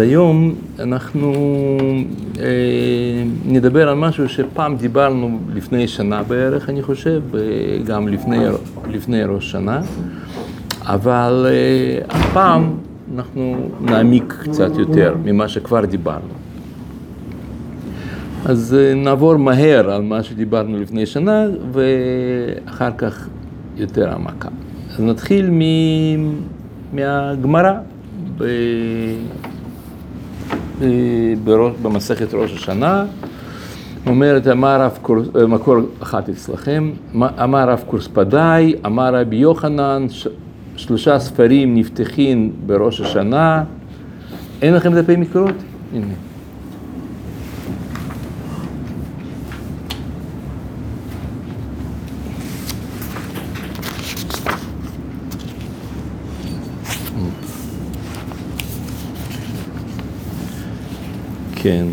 [0.00, 1.34] היום אנחנו
[2.38, 2.44] אה,
[3.46, 7.22] נדבר על משהו שפעם דיברנו לפני שנה בערך, אני חושב,
[7.86, 8.38] גם לפני,
[8.90, 9.80] לפני ראש שנה,
[10.82, 12.70] אבל אה, הפעם
[13.14, 16.34] אנחנו נעמיק קצת יותר ממה שכבר דיברנו.
[18.44, 23.28] אז אה, נעבור מהר על מה שדיברנו לפני שנה, ואחר כך
[23.76, 24.48] יותר העמקה.
[24.94, 25.60] אז נתחיל מ...
[26.92, 27.72] מהגמרא.
[28.38, 28.44] ב...
[31.82, 33.04] במסכת ראש השנה,
[34.06, 40.06] אומרת, אמר רב קורס, מקור אחת אצלכם, אמר רב קורספדאי, אמר רבי יוחנן,
[40.76, 43.64] שלושה ספרים נפתחים בראש השנה,
[44.62, 45.54] אין לכם דפי מקורות?
[45.94, 46.29] הנה.
[61.62, 61.86] כן.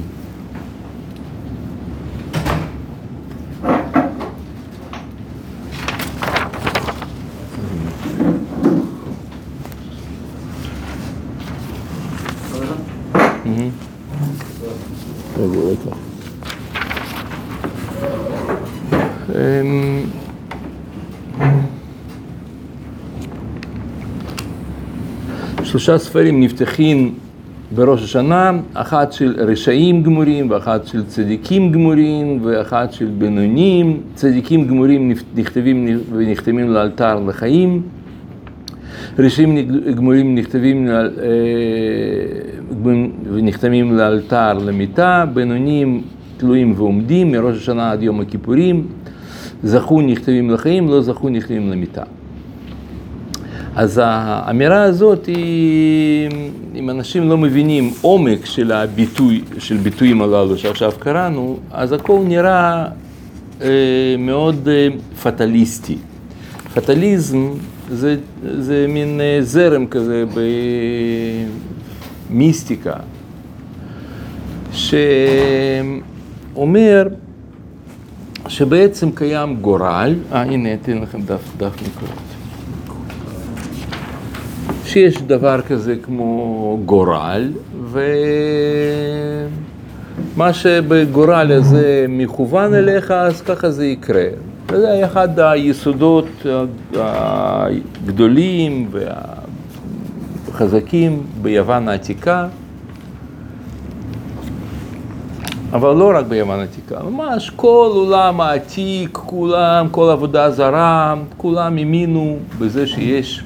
[25.64, 27.27] שלושה ספרים נפתחים
[27.76, 34.02] בראש השנה, אחת של רשעים גמורים, ואחת של צדיקים גמורים, ואחת של בינונים.
[34.16, 37.82] צדיקים גמורים נכתבים ונחתמים לאלתר לחיים,
[39.20, 39.58] רשעים
[39.96, 40.90] גמורים נכתבים
[43.34, 46.02] ונחתמים לאלתר למיתה, בינונים
[46.38, 48.88] תלויים ועומדים מראש השנה עד יום הכיפורים,
[49.64, 52.04] זכו נכתבים לחיים, לא זכו נכתבים למיתה.
[53.78, 56.30] אז האמירה הזאת היא,
[56.76, 62.86] אם אנשים לא מבינים עומק של הביטוי, של ביטויים הללו שעכשיו קראנו, אז הכל נראה
[63.62, 63.68] אה,
[64.20, 64.88] מאוד אה,
[65.24, 65.98] פטליסטי.
[66.74, 67.50] פטליזם
[67.90, 68.16] זה,
[68.60, 70.24] זה מין אה, זרם כזה
[72.30, 72.94] במיסטיקה,
[76.54, 77.08] שאומר
[78.48, 82.27] שבעצם קיים גורל, אה הנה אתן לכם דף, דף מקורות.
[84.88, 87.52] שיש דבר כזה כמו גורל,
[87.92, 88.04] ומה
[90.54, 94.26] שבגורל הזה מכוון אליך, אז ככה זה יקרה.
[94.70, 96.46] וזה אחד היסודות
[96.96, 98.90] הגדולים
[100.52, 102.48] והחזקים ביוון העתיקה,
[105.74, 112.38] אבל לא רק ביוון העתיקה, ממש כל עולם העתיק, כולם, כל עבודה זרה, כולם האמינו
[112.60, 113.44] בזה שיש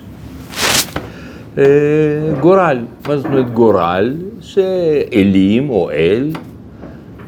[2.39, 2.77] גורל.
[3.07, 4.13] מה זאת אומרת גורל?
[4.41, 6.31] שאלים או אל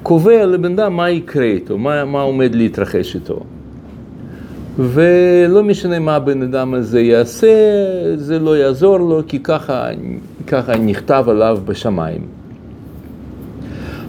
[0.03, 3.39] קובע לבן אדם מה יקרה איתו, מה, מה עומד להתרחש איתו.
[4.79, 7.47] ולא משנה מה הבן אדם הזה יעשה,
[8.16, 9.88] זה לא יעזור לו, כי ככה,
[10.47, 12.22] ככה נכתב עליו בשמיים.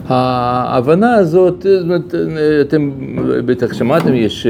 [0.08, 2.14] ההבנה הזאת, זאת אומרת,
[2.60, 2.90] אתם
[3.46, 4.46] בטח שמעתם, יש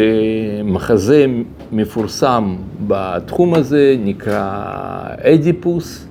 [0.64, 1.26] מחזה
[1.72, 2.56] מפורסם
[2.86, 4.62] בתחום הזה, נקרא
[5.22, 6.06] אדיפוס,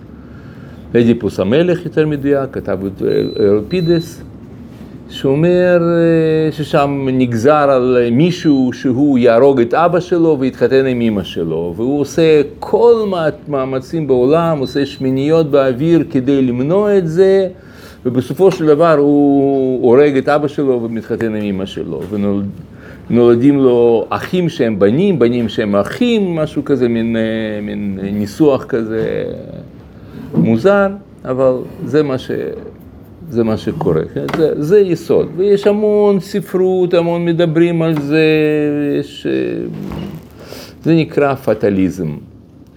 [0.92, 3.02] אדיפוס המלך יותר מדויק, כתב את
[3.40, 4.24] ארפידס,
[5.10, 5.80] שאומר
[6.52, 12.42] ששם נגזר על מישהו שהוא יהרוג את אבא שלו ויתחתן עם אמא שלו, והוא עושה
[12.60, 13.10] כל
[13.48, 17.48] מאמצים בעולם, עושה שמיניות באוויר כדי למנוע את זה.
[18.06, 22.02] ובסופו של דבר הוא הורג את אבא שלו ומתחתן עם אמא שלו,
[23.10, 27.16] ונולדים לו אחים שהם בנים, בנים שהם אחים, משהו כזה, מין,
[27.62, 29.24] מין ניסוח כזה
[30.34, 30.88] מוזר,
[31.26, 31.54] אבל
[31.86, 32.32] זה מה, ש,
[33.30, 34.26] זה מה שקורה, כן?
[34.38, 38.26] זה, זה יסוד, ויש המון ספרות, המון מדברים על זה,
[39.00, 39.28] יש,
[40.84, 42.16] זה נקרא פטליזם,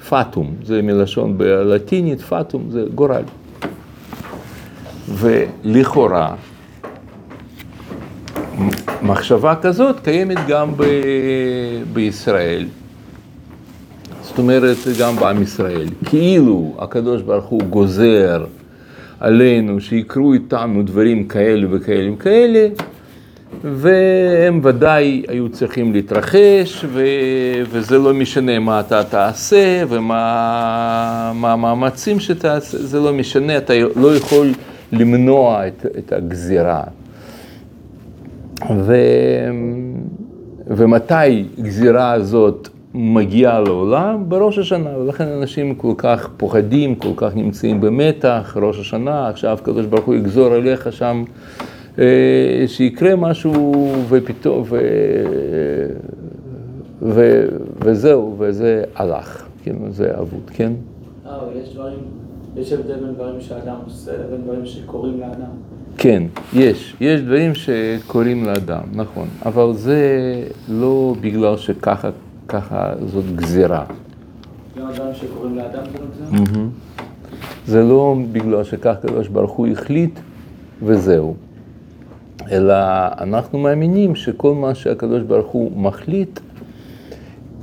[0.08, 3.22] פטום, זה מלשון בלטינית, פטום זה גורל.
[5.08, 6.34] ולכאורה,
[9.02, 12.66] מחשבה כזאת קיימת גם ב- בישראל.
[14.22, 15.88] זאת אומרת, גם בעם ישראל.
[16.04, 18.44] כאילו הקדוש ברוך הוא גוזר
[19.20, 22.68] עלינו שיקרו איתנו דברים כאלה וכאלה וכאלה,
[23.64, 27.04] והם ודאי היו צריכים להתרחש, ו...
[27.70, 34.52] וזה לא משנה מה אתה תעשה ומה המאמצים שתעשה, זה לא משנה, אתה לא יכול
[34.92, 36.82] למנוע את, את הגזירה.
[38.76, 38.94] ו...
[40.66, 47.80] ומתי גזירה הזאת מגיעה לעולם בראש השנה, ולכן אנשים כל כך פוחדים, כל כך נמצאים
[47.80, 51.24] במתח, ראש השנה, עכשיו הקדוש ברוך הוא יגזור עליך שם
[51.98, 54.78] אה, שיקרה משהו ופתאום, ו...
[57.02, 57.46] ו...
[57.84, 60.72] וזהו, וזה הלך, כן, זה אבוד, כן?
[61.26, 61.98] אה, אבל יש דברים,
[62.56, 65.75] יש הבדל בין דברים שאדם עושה לבין דברים שקורים לאדם.
[65.98, 66.22] כן,
[66.52, 70.02] יש, יש דברים שקורים לאדם, נכון, אבל זה
[70.68, 72.10] לא בגלל שככה
[72.48, 73.84] ככה זאת גזירה.
[74.78, 76.66] גם הדברים שקורים לאדם זה לא גזירה?
[77.66, 80.20] זה לא בגלל שכך הקדוש ברוך הוא החליט
[80.82, 81.34] וזהו,
[82.50, 82.74] אלא
[83.20, 86.40] אנחנו מאמינים שכל מה שהקדוש ברוך הוא מחליט,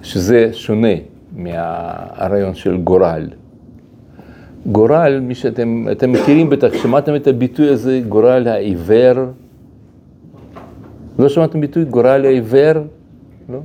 [0.03, 0.95] שזה שונה
[1.35, 3.27] מהרעיון של גורל.
[4.71, 9.15] גורל, מי שאתם אתם מכירים בטח, שמעתם את הביטוי הזה, גורל העיוור?
[11.19, 12.73] לא שמעתם ביטוי גורל העיוור?
[13.49, 13.59] לא?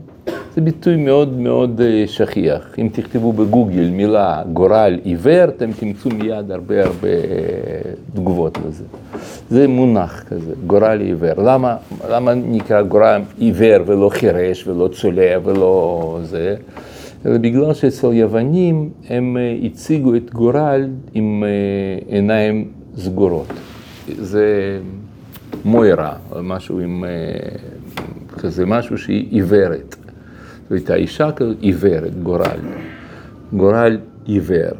[0.54, 2.74] זה ביטוי מאוד מאוד אה, שכיח.
[2.78, 7.14] אם תכתבו בגוגל מילה גורל עיוור, אתם תמצאו מיד הרבה הרבה אה,
[8.14, 8.84] תגובות לזה.
[9.50, 11.42] זה מונח כזה, גורל עיוור.
[11.42, 11.76] למה,
[12.10, 16.56] למה נקרא גורל עיוור ולא חירש ולא צולע ולא זה?
[17.28, 21.44] אלא בגלל שאצל יוונים הם אה, הציגו את גורל עם
[22.08, 23.52] עיניים סגורות.
[24.18, 24.78] זה
[25.64, 27.04] מוירה, משהו עם
[28.38, 29.96] כזה, משהו שהיא עיוורת.
[30.70, 32.58] והייתה אישה כזאת עיוורת, גורל.
[33.52, 34.76] גורל עיוור.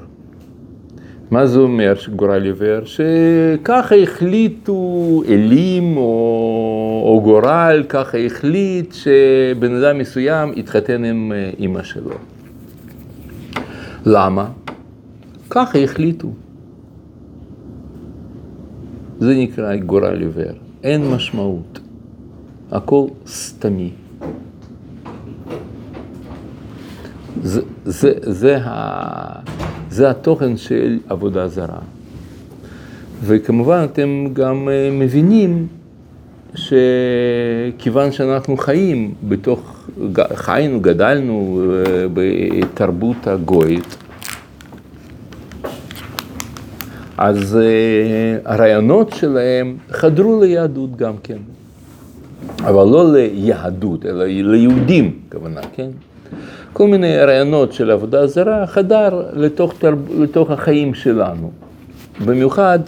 [1.31, 2.81] מה זה אומר שגורל עיוור?
[2.85, 11.83] שככה החליטו אלים או, או גורל, ככה החליט שבן אדם מסוים יתחתן עם אה, אימא
[11.83, 12.15] שלו.
[14.11, 14.49] למה?
[15.51, 16.31] ככה החליטו.
[19.19, 20.53] זה נקרא גורל עיוור.
[20.83, 21.81] אין משמעות.
[22.71, 23.91] הכל סתמי.
[27.43, 29.41] זה, זה, זה, ה,
[29.91, 31.79] זה התוכן של עבודה זרה.
[33.23, 35.67] וכמובן אתם גם אה, מבינים
[36.55, 39.89] שכיוון שאנחנו חיים בתוך,
[40.35, 43.97] חיינו, גדלנו אה, בתרבות הגויית,
[47.19, 51.39] אז אה, הרעיונות שלהם חדרו ליהדות גם כן.
[52.59, 55.91] אבל לא ליהדות, אלא ליהודים, כוונה, כן?
[56.73, 59.75] כל מיני רעיונות של עבודה זרה חדר לתוך.
[60.19, 61.51] לתוך החיים שלנו.
[62.25, 62.79] במיוחד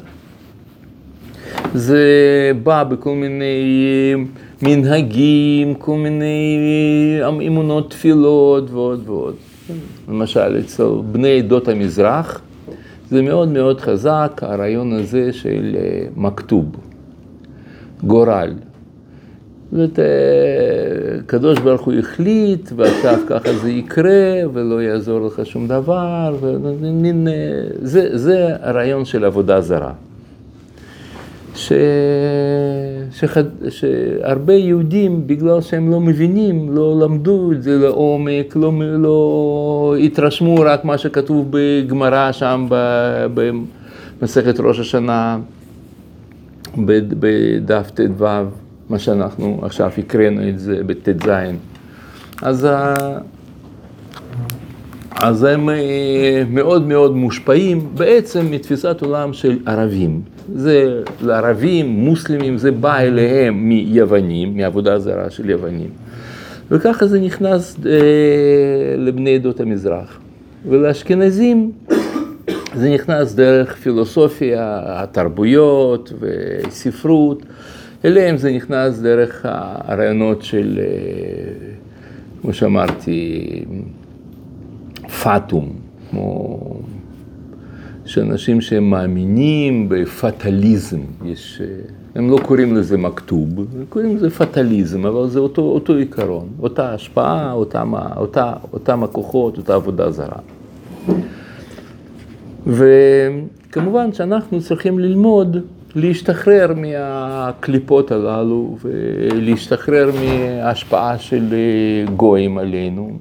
[1.75, 4.14] זה בא בכל מיני
[4.62, 6.58] מנהגים, כל מיני
[7.46, 9.34] אמונות תפילות ועוד ועוד.
[10.08, 12.40] למשל, אצל בני עדות המזרח
[13.11, 16.67] זה מאוד מאוד חזק הרעיון הזה של אה, מכתוב,
[18.02, 18.52] גורל.
[19.72, 19.99] זאת אומרת,
[21.26, 27.28] קדוש ברוך הוא החליט, ועכשיו ככה זה יקרה, ולא יעזור לך שום דבר, ומין,
[27.82, 29.93] זה, זה הרעיון של עבודה זרה.
[31.60, 31.72] ש...
[33.12, 33.44] שחד...
[33.68, 40.84] שהרבה יהודים, בגלל שהם לא מבינים, לא למדו את זה לעומק, לא, לא התרשמו רק
[40.84, 42.66] מה שכתוב בגמרא שם
[43.34, 45.38] במסכת ראש השנה,
[46.76, 48.26] בדף ט"ו.
[48.90, 51.28] מה שאנחנו עכשיו הקראנו את זה בט"ז.
[52.42, 52.68] אז,
[55.22, 60.20] אז הם אה, מאוד מאוד מושפעים בעצם מתפיסת עולם של ערבים.
[60.55, 65.91] זה לערבים, מוסלמים, זה בא אליהם מיוונים, מעבודה זרה של יוונים.
[66.70, 70.19] וככה זה נכנס אה, לבני עדות המזרח.
[70.69, 71.72] ולאשכנזים
[72.74, 77.43] זה נכנס דרך פילוסופיה, התרבויות וספרות.
[78.05, 80.86] אליהם זה נכנס דרך הרעיונות של, אה,
[82.43, 83.44] כמו שאמרתי,
[85.10, 85.69] פאטום,
[86.10, 86.58] כמו
[88.05, 91.67] שאנשים שהם מאמינים בפטליזם, יש, אה,
[92.14, 96.94] הם לא קוראים לזה מכתוב, הם קוראים לזה פטליזם, אבל זה אותו, אותו עיקרון, אותה
[96.94, 100.38] השפעה, אותם, אותה, אותם הכוחות, אותה עבודה זרה.
[102.67, 105.56] וכמובן שאנחנו צריכים ללמוד
[105.94, 111.55] להשתחרר מהקליפות הללו ולהשתחרר מההשפעה של
[112.17, 113.19] גויים עלינו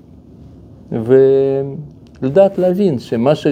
[0.91, 3.47] ולדעת להבין שמה ש,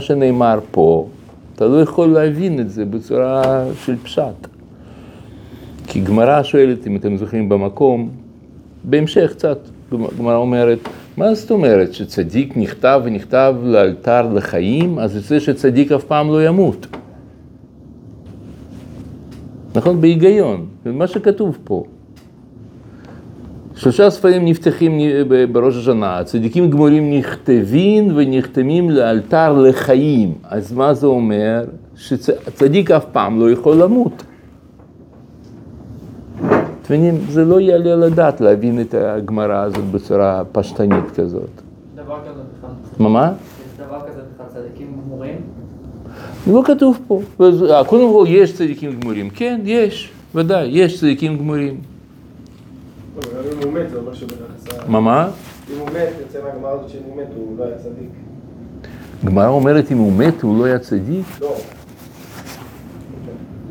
[0.00, 1.08] שנאמר פה,
[1.54, 4.46] אתה לא יכול להבין את זה בצורה של פשט.
[5.86, 8.10] כי גמרא שואלת, אם אתם זוכרים במקום,
[8.84, 9.58] בהמשך קצת,
[10.18, 10.78] גמרא אומרת,
[11.16, 16.86] מה זאת אומרת שצדיק נכתב ונכתב לאלתר לחיים, אז זה שצדיק אף פעם לא ימות.
[19.74, 20.00] נכון?
[20.00, 21.84] בהיגיון, מה שכתוב פה.
[23.82, 24.98] שלושה ספרים נפתחים
[25.52, 30.34] בראש השנה, צדיקים גמורים נכתבים ונחתמים לאלתר לחיים.
[30.44, 31.64] אז מה זה אומר?
[31.96, 34.22] שצדיק אף פעם לא יכול למות.
[36.38, 37.14] אתם מבינים?
[37.28, 41.62] זה לא יעלה על הדעת להבין את הגמרא הזאת בצורה פשטנית כזאת.
[41.94, 42.70] דבר כזה בכלל.
[42.98, 43.32] מה מה?
[43.32, 45.36] יש דבר כזה בכלל צדיקים גמורים?
[46.46, 47.20] לא כתוב פה.
[47.40, 49.30] אה, קודם כל יש צדיקים גמורים.
[49.30, 51.91] כן, יש, ודאי, יש צדיקים גמורים.
[53.52, 54.88] אם הוא מת, זה אומר שבטח עשה...
[54.88, 55.28] מה מה?
[55.74, 58.10] אם הוא מת, יוצא מהגמרא הזאת שאם הוא מת, הוא לא היה צדיק.
[59.24, 61.26] גמרא אומרת אם הוא מת הוא לא היה צדיק?
[61.40, 61.56] לא.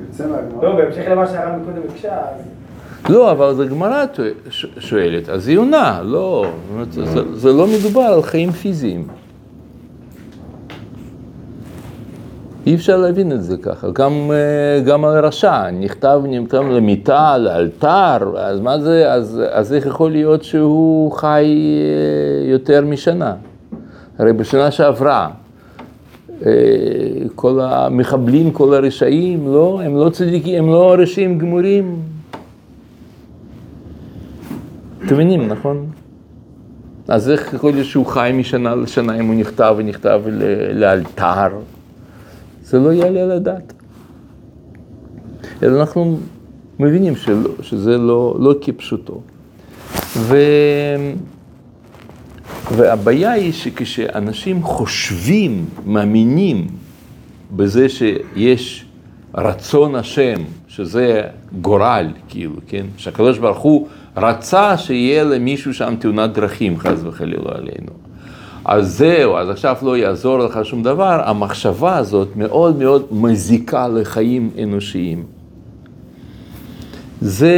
[0.07, 0.63] יוצא מהגמרא.
[0.63, 2.41] לא, בהמשך למה שהרב מקודם הקשה, אז...
[3.09, 4.05] לא, אבל זו גמרא
[4.79, 6.45] שואלת, אז היא עונה, לא,
[6.91, 9.07] זה, זה לא מדובר על חיים פיזיים.
[12.65, 18.37] אי אפשר להבין את זה ככה, גם, אה, גם על רשע, נכתב, נכתב למיטה, לאלתר,
[18.37, 23.33] אז מה זה, אז, אז איך יכול להיות שהוא חי אה, יותר משנה?
[24.19, 25.29] הרי בשנה שעברה,
[26.45, 26.51] אה,
[27.35, 31.99] כל המחבלים, כל הרשעים, לא, הם לא צדיקים, הם לא רשעים גמורים.
[35.05, 35.85] אתם מבינים, נכון?
[37.07, 40.21] אז איך יכול להיות שהוא חי משנה לשנה אם הוא נכתב ונכתב
[40.73, 41.47] לאלתר?
[42.71, 43.73] זה לא יעלה על הדעת.
[45.63, 46.19] אלא אנחנו
[46.79, 49.21] מבינים שלא, שזה לא, לא כפשוטו.
[50.17, 50.37] ו...
[52.71, 56.67] והבעיה היא שכשאנשים חושבים, מאמינים
[57.55, 58.85] בזה שיש
[59.35, 60.37] רצון השם,
[60.67, 61.21] שזה
[61.61, 62.85] גורל, כאילו, כן?
[62.97, 63.87] שהקדוש ברוך הוא
[64.17, 68.10] רצה שיהיה למישהו שם תאונת דרכים, חס וחלילה עלינו.
[68.65, 74.49] אז זהו, אז עכשיו לא יעזור לך שום דבר, המחשבה הזאת מאוד מאוד מזיקה לחיים
[74.63, 75.23] אנושיים.
[77.21, 77.55] זה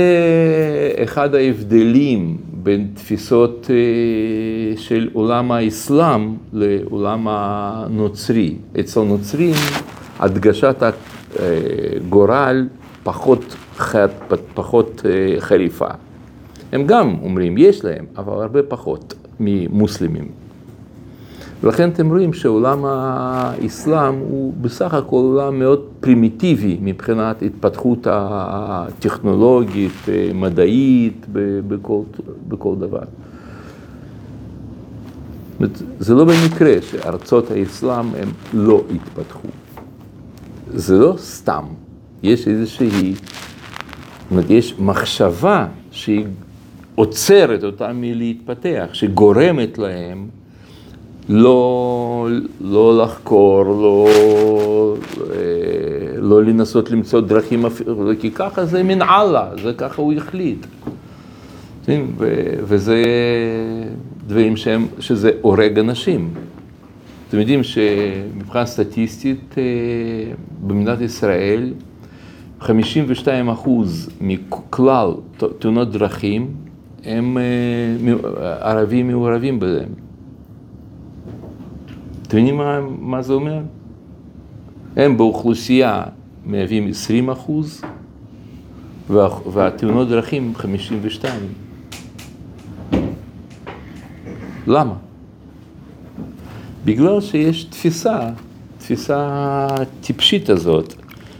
[1.03, 8.55] אחד ההבדלים בין תפיסות אה, של עולם האסלאם לעולם הנוצרי.
[8.79, 9.55] אצל נוצרים
[10.19, 10.83] הדגשת
[11.39, 12.67] הגורל
[13.03, 14.07] פחות, חד,
[14.53, 15.87] פחות אה, חריפה.
[16.71, 20.42] הם גם אומרים, יש להם, אבל הרבה פחות ממוסלמים.
[21.63, 29.91] ולכן אתם רואים שעולם האסלאם הוא בסך הכל עולם מאוד פרימיטיבי מבחינת התפתחות הטכנולוגית,
[30.33, 31.25] מדעית,
[31.67, 32.01] בכל,
[32.47, 32.99] בכל דבר.
[35.99, 39.47] זה לא במקרה שארצות האסלאם הם לא התפתחו.
[40.73, 41.63] זה לא סתם,
[42.23, 46.25] יש איזושהי, זאת אומרת, יש מחשבה שהיא
[46.95, 50.27] עוצרת אותם מלהתפתח, שגורמת להם
[51.29, 52.27] לא,
[52.61, 54.07] לא לחקור, לא,
[56.17, 57.65] לא לנסות למצוא דרכים,
[58.19, 60.65] כי ככה זה מן אללה, זה ככה הוא החליט.
[61.87, 61.93] ו,
[62.63, 63.03] וזה
[64.27, 66.29] דברים שהם, שזה הורג אנשים.
[67.29, 69.55] אתם יודעים שמבחינה סטטיסטית
[70.67, 71.73] במדינת ישראל
[72.59, 75.11] 52 אחוז מכלל
[75.59, 76.47] תאונות דרכים
[77.03, 77.37] הם
[78.61, 79.89] ערבים מעורבים בהם.
[82.33, 83.59] אתם יודעים מה, מה זה אומר?
[84.95, 86.03] הם באוכלוסייה
[86.45, 87.81] מהווים 20 אחוז,
[89.09, 91.41] וה, והתאונות דרכים 52.
[94.67, 94.93] למה?
[96.85, 98.29] בגלל שיש תפיסה,
[98.77, 99.67] תפיסה
[100.01, 100.93] טיפשית הזאת,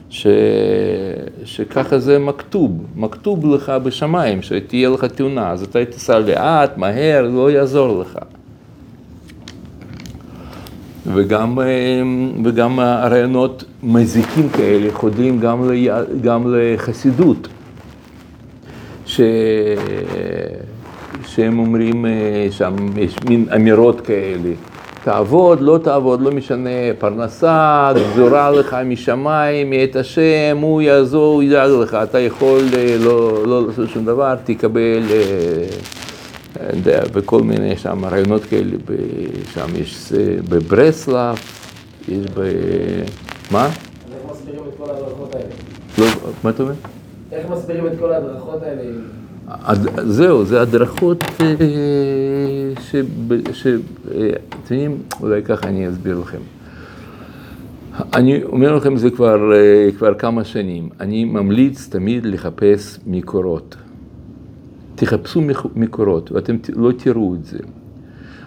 [0.10, 0.28] ש...
[1.46, 7.52] שככה זה מכתוב, מכתוב לך בשמיים, שתהיה לך תאונה, אז אתה תיסע לאט, מהר, לא
[7.52, 8.20] יעזור לך.
[11.08, 11.60] וגם,
[12.44, 15.90] וגם הרעיונות מזיקים כאלה חודרים גם, ל,
[16.22, 17.48] גם לחסידות,
[19.06, 19.22] ש,
[21.28, 22.06] שהם אומרים
[22.52, 24.50] שם, יש מין אמירות כאלה,
[25.04, 26.70] תעבוד, לא תעבוד, לא משנה,
[27.00, 32.60] פרנסה, גזורה לך משמיים, מאת השם, הוא יעזור, הוא ידאג לך, אתה יכול
[33.00, 36.03] לא, לא לעשות שום דבר, תקבל יודע,
[37.14, 38.76] וכל מיני שם רעיונות כאלה,
[39.54, 40.14] שם יש
[40.50, 41.36] בברסלב,
[42.08, 42.42] יש ב...
[43.52, 43.66] מה?
[43.66, 45.46] איך מסבירים את כל ההדרכות האלה?
[45.98, 46.06] לא,
[46.44, 46.74] מה אתה אומר?
[47.32, 48.82] איך מסבירים את כל ההדרכות האלה?
[50.04, 51.24] זהו, זה הדרכות
[52.82, 52.96] ש...
[53.52, 53.68] ש...
[54.64, 56.38] אתם יודעים, אולי ככה אני אסביר לכם.
[58.14, 59.52] אני אומר לכם זה כבר,
[59.98, 63.76] כבר כמה שנים, אני ממליץ תמיד לחפש מקורות.
[65.04, 65.42] תחפשו
[65.76, 67.58] מקורות ואתם לא תראו את זה.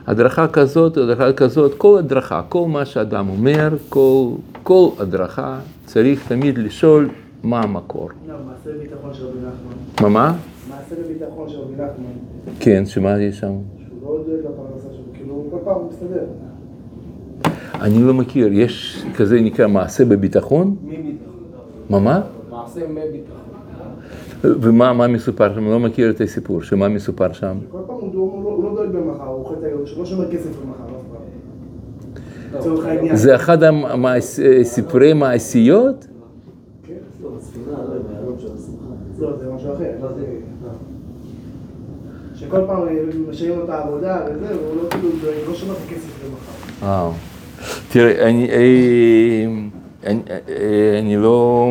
[0.06, 4.28] הדרכה כזאת, הדרכה כזאת, כל הדרכה, כל מה שאדם אומר, כל,
[4.62, 7.08] כל הדרכה, צריך תמיד לשאול
[7.42, 8.08] מה המקור?
[8.28, 10.02] לא, מעשה ביטחון של רבי נחמן.
[10.02, 10.36] מה מה?
[10.70, 12.54] מעשה בביטחון של רבי נחמן.
[12.60, 13.46] כן, שמה יש שם?
[13.46, 16.24] שהוא לא דואג לפרנסה שלו, כאילו, הוא כל פעם הוא מסתדר.
[17.80, 20.76] אני לא מכיר, יש כזה נקרא מעשה בביטחון?
[20.82, 21.34] מי ביטחון?
[21.90, 22.20] מה מה?
[22.50, 23.36] מעשה מביטחון.
[24.44, 25.58] ומה מה מסופר שם?
[25.58, 27.56] אני לא מכיר את הסיפור, שמה מסופר שם?
[27.70, 28.14] כל פעם הוא
[28.44, 30.84] לא- לא דואג במחר, הוא חטא היום, שהוא לא שומר כסף במחר
[32.58, 32.86] אף פעם.
[32.86, 33.16] העניין.
[33.16, 33.58] זה אחד
[34.60, 36.06] הסיפורי מעשיות?
[36.86, 37.30] כן, לא,
[39.38, 39.84] זה משהו אחר.
[40.02, 40.26] לא, זה-
[42.34, 42.82] שכל פעם
[43.30, 46.86] משאירים לו את העבודה וזה, והוא לא כאילו דואג, לא שומר את הכסף במחר.
[46.86, 47.10] אה.
[47.92, 49.46] תראה, אני, אה,
[50.10, 51.70] אני, אה, אני לא,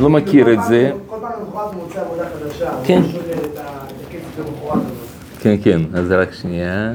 [0.00, 0.92] לא מכיר את זה.
[1.40, 3.02] כל פעם למחרת הוא מוצא עבודה חדשה, הוא כן.
[3.02, 3.58] לא את את
[4.08, 4.82] הכסף למחרת.
[5.40, 6.92] כן, כן, אז רק שנייה.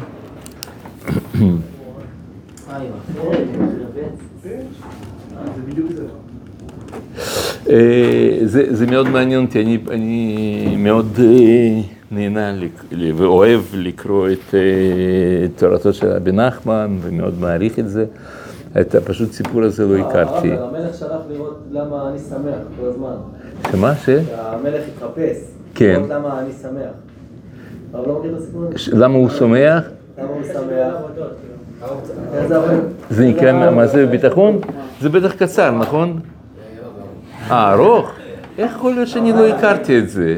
[5.56, 6.04] זה בדיוק זה.
[7.70, 12.54] אה, זה, מאוד מעניין אותי, אני, אני מאוד אה, נהנה
[13.16, 14.60] ואוהב לקרוא את אה,
[15.56, 18.06] תורתו של רבי נחמן ומאוד מעריך את זה.
[18.82, 20.52] את הפשוט סיפור הזה לא הכרתי.
[20.52, 23.16] הרב, המלך שלח לראות למה אני שמח כל הזמן.
[23.72, 23.96] שמה?
[23.96, 24.06] ש?
[24.06, 25.38] שהמלך התחפש.
[25.76, 26.02] כן.
[26.10, 26.92] למה אני שמח.
[27.94, 28.78] הרב לא מכיר את הסיפור הזה?
[28.78, 29.84] ש- למה הוא שמח?
[30.18, 30.96] למה הוא שמח?
[33.10, 34.60] זה נקרא מעשה בביטחון?
[35.02, 36.20] זה בטח קצר, נכון?
[37.52, 38.12] אה, ארוך?
[38.58, 40.38] איך יכול להיות שאני לא הכרתי את זה?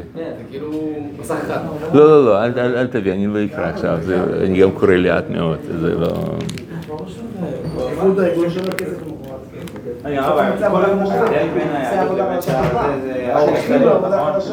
[1.93, 5.57] לא, לא, לא, אל, תביא, אני לא אקרא עכשיו, זה, אני גם קורא לאט מאוד,
[5.81, 6.07] זה לא...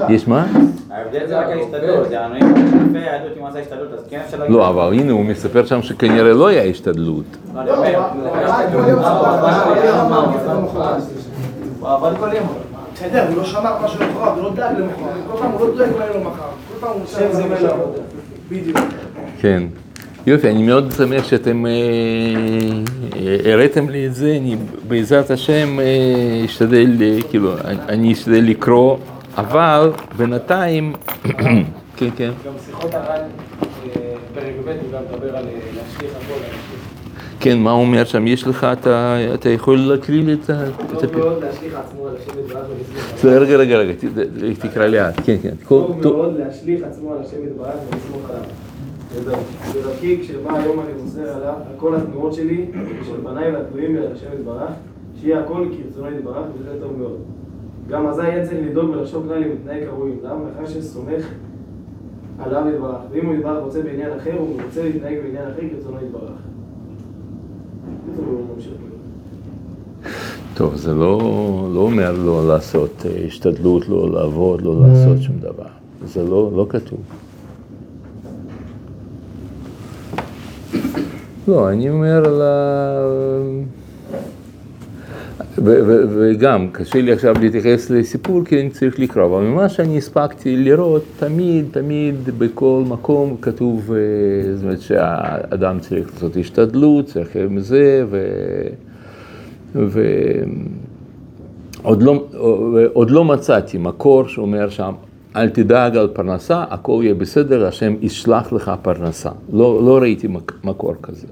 [0.08, 0.46] יש מה?
[0.90, 2.54] ההבדל זה רק ההשתדלות, זה הנועים
[2.88, 4.56] לפי היהדות אם הוא עשה השתדלות, אז כן אפשר להגיד...
[4.56, 7.24] לא, אבל הנה, הוא מספר שם שכנראה לא היה השתדלות.
[7.54, 7.84] לא.
[12.94, 15.14] בסדר, הוא לא שמר משהו למחרת, הוא לא דאג למחרת.
[15.30, 16.42] כל פעם הוא לא דואג מה יהיה לו מחר.
[16.72, 17.28] כל פעם הוא עושה.
[18.50, 18.78] בדיוק.
[19.40, 19.62] כן.
[20.26, 21.70] יופי, אני מאוד שמח שאתם אה,
[23.16, 24.56] אה, הראיתם לי את זה, אני
[24.88, 25.84] בעזרת השם אה,
[26.44, 26.86] אשתדל,
[27.30, 27.52] כאילו,
[27.88, 28.96] אני- אשתדל לקרוא,
[29.36, 30.92] אבל בינתיים,
[31.96, 33.22] כן, כן, גם שיחות הר"ן,
[34.34, 36.34] פרק ב', הוא גם מדבר על להשליך הכל.
[37.40, 38.26] כן, מה הוא אומר שם?
[38.26, 40.64] יש לך, אתה, אתה יכול להקריא לי את ה...
[41.00, 43.92] טוב מאוד להשליך עצמו על השם יתברך ולסמוך בסדר, רגע, רגע, רגע,
[44.60, 45.54] תקרא לאט, כן, כן.
[45.68, 46.00] טוב.
[46.02, 48.42] מאוד להשליך עצמו על השם יתברך ולסמוך עליו.
[49.20, 52.66] בדרכי כשבא היום אני מוסר על כל התנועות שלי,
[53.04, 54.70] של בניי והתלויים על השם יתברך,
[55.20, 57.18] שיהיה הכל כרצונו יתברך, וזה טוב מאוד.
[57.88, 60.12] גם אזי יהיה צריך לדאוג ולחשוב כלל אם מתנהג כראוי.
[60.22, 60.34] למה?
[60.34, 61.26] מאחר שסומך
[62.38, 63.00] עליו יתברך.
[63.10, 66.30] ואם הוא יתברך רוצה בעניין אחר, הוא רוצה להתנהג בעניין אחר כרצונו יתברך.
[68.54, 68.72] ממשיך.
[70.54, 71.18] טוב, זה לא,
[71.74, 75.66] לא אומר לא לעשות אה, השתדלות, לא לעבוד, לא לעשות שום דבר.
[76.04, 76.98] זה לא, לא כתוב.
[81.48, 82.94] לא, אני אומר על ה...
[85.58, 89.98] ו- ו- וגם, קשה לי עכשיו להתייחס לסיפור כי אני צריך לקרוא, אבל ממה שאני
[89.98, 93.98] הספקתי לראות, תמיד, תמיד, בכל מקום כתוב, אה,
[94.56, 98.26] זאת אומרת שהאדם צריך לעשות השתדלות, צריך מזה, ו...
[101.82, 102.24] ועוד לא,
[102.92, 104.92] עוד לא מצאתי מקור שאומר שם,
[105.36, 109.30] אל תדאג על פרנסה, הכל יהיה בסדר, השם ישלח לך פרנסה.
[109.52, 111.26] לא, לא ראיתי מק- מקור כזה.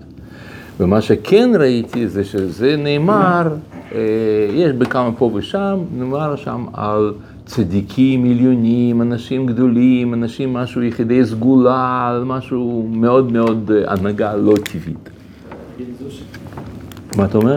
[0.81, 3.49] ומה שכן ראיתי זה שזה נאמר,
[3.95, 3.99] אה,
[4.55, 7.13] יש בכמה פה ושם, נאמר שם על
[7.47, 14.55] צדיקים עליונים, אנשים גדולים, אנשים משהו יחידי סגולה, על משהו מאוד מאוד אה, הנהגה לא
[14.65, 15.11] טבעית.
[17.17, 17.57] מה אתה אומר?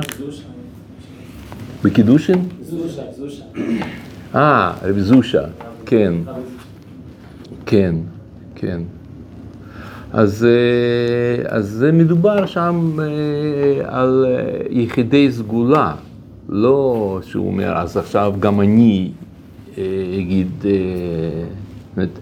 [1.83, 2.41] בקידושין?
[2.63, 3.01] זושה.
[3.17, 3.43] זושה.
[4.35, 5.41] אה, רב זושה,
[5.85, 6.13] כן,
[7.65, 7.95] כן,
[8.55, 8.81] כן.
[10.17, 15.95] אז, אה, אז מדובר שם אה, על אה, יחידי סגולה,
[16.49, 19.11] לא שהוא אומר, אז עכשיו גם אני
[20.19, 20.47] אגיד,
[21.95, 22.19] זאת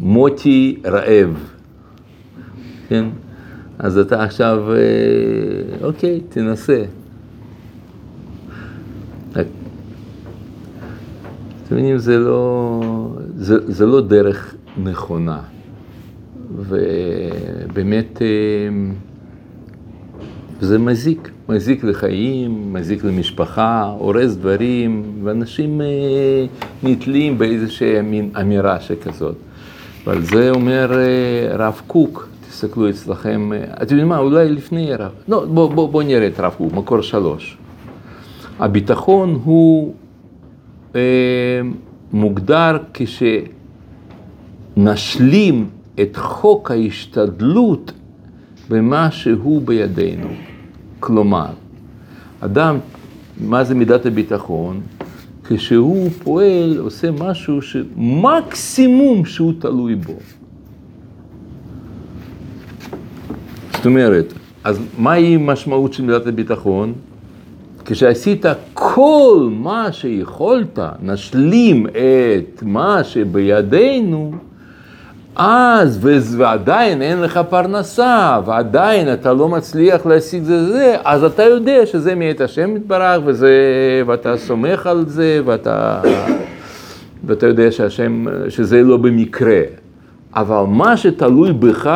[0.00, 1.50] מוטי רעב,
[2.88, 3.04] כן?
[3.78, 4.64] אז אתה עכשיו,
[5.82, 6.84] אוקיי, תנסה.
[9.40, 12.80] אתם מבינים, זה לא,
[13.36, 15.40] זה, זה לא דרך נכונה.
[16.56, 18.26] ובאמת, אה,
[20.60, 25.86] זה מזיק, מזיק לחיים, מזיק למשפחה, הורס דברים, ואנשים אה,
[26.82, 29.34] נתלים באיזושהי מין אמירה שכזאת.
[30.06, 35.44] ועל זה אומר אה, הרב קוק, תסתכלו אצלכם, אתם יודעים מה, אולי לפני הרב, לא,
[35.44, 37.56] בואו בוא, בוא נראה את הרב קוק, מקור שלוש.
[38.58, 39.94] הביטחון הוא
[40.94, 41.00] אה,
[42.12, 42.76] מוגדר
[44.76, 45.68] כשנשלים
[46.00, 47.92] את חוק ההשתדלות
[48.68, 50.28] במה שהוא בידינו.
[51.00, 51.46] כלומר,
[52.40, 52.78] אדם,
[53.40, 54.80] מה זה מידת הביטחון?
[55.44, 60.14] כשהוא פועל, עושה משהו שמקסימום שהוא תלוי בו.
[63.72, 64.32] זאת אומרת,
[64.64, 66.92] אז מהי משמעות של מידת הביטחון?
[67.84, 74.32] כשעשית כל מה שיכולת, נשלים את מה שבידינו,
[75.36, 81.86] אז ועדיין אין לך פרנסה, ועדיין אתה לא מצליח להשיג זה זה, אז אתה יודע
[81.86, 83.52] שזה מאת השם יתברך, וזה,
[84.06, 86.00] ואתה סומך על זה, ואתה,
[87.24, 89.60] ואתה יודע שהשם, שזה לא במקרה.
[90.34, 91.90] אבל מה שתלוי בך,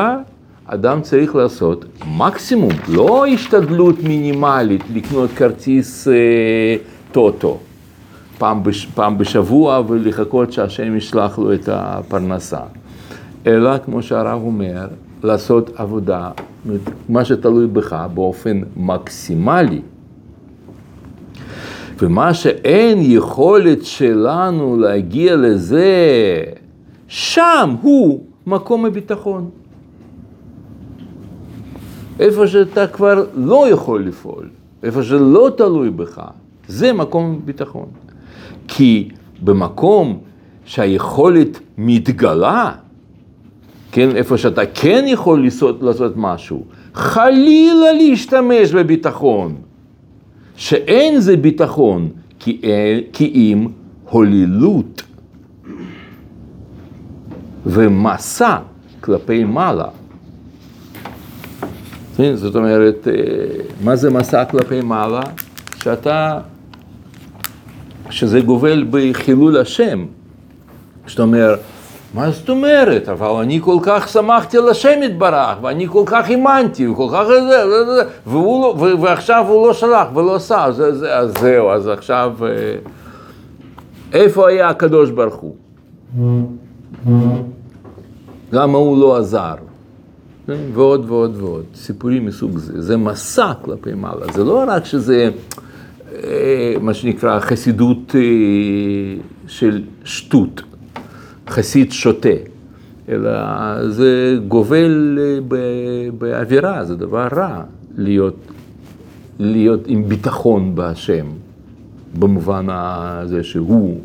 [0.71, 1.85] אדם צריך לעשות
[2.17, 6.77] מקסימום, לא השתדלות מינימלית לקנות כרטיס אה,
[7.13, 7.59] טוטו
[8.39, 12.61] פעם, בש, פעם בשבוע ולחכות שהשם ישלח לו את הפרנסה.
[13.47, 14.87] אלא, כמו שהרב אומר,
[15.23, 16.31] לעשות עבודה,
[17.09, 19.81] מה שתלוי בך, באופן מקסימלי.
[21.99, 25.95] ומה שאין יכולת שלנו להגיע לזה,
[27.09, 29.51] שם הוא מקום הביטחון.
[32.19, 34.49] איפה שאתה כבר לא יכול לפעול,
[34.83, 36.21] איפה שלא תלוי בך,
[36.69, 37.87] זה מקום ביטחון.
[38.69, 39.09] כי
[39.45, 40.19] במקום
[40.65, 42.73] שהיכולת מתגלה,
[43.93, 49.55] כן, איפה שאתה כן יכול לעשות, לעשות משהו, חלילה להשתמש בביטחון,
[50.57, 52.61] שאין זה ביטחון, כי,
[53.13, 53.67] כי אם
[54.11, 55.03] הוללות
[57.67, 58.57] ומסע
[59.01, 59.89] כלפי מעלה.
[62.35, 63.09] זאת אומרת,
[63.85, 65.21] מה זה מסע כלפי מעלה?
[65.83, 66.39] שאתה,
[68.11, 70.07] שזה גובל בחילול השם.
[71.07, 71.59] זאת אומרת,
[72.15, 73.09] מה זאת אומרת?
[73.09, 78.03] אבל אני כל כך שמחתי על השם יתברך, ואני כל כך האמנתי, וכל כך זה,
[78.27, 82.33] והוא, ועכשיו הוא לא שלח ולא עשה, אז, אז, אז זהו, אז עכשיו,
[84.13, 85.57] איפה היה הקדוש ברוך הוא?
[88.53, 89.55] למה הוא לא עזר?
[90.49, 95.31] ועוד ועוד ועוד, סיפורים מסוג זה, זה מסע כלפי מעלה, זה לא רק שזה
[96.81, 98.15] מה שנקרא חסידות
[99.47, 100.63] של שטות,
[101.49, 102.29] חסיד שוטה,
[103.09, 103.31] אלא
[103.89, 105.19] זה גובל
[106.19, 107.63] באווירה, זה דבר רע
[107.97, 108.37] להיות,
[109.39, 111.27] להיות עם ביטחון בהשם,
[112.19, 114.01] במובן הזה שהוא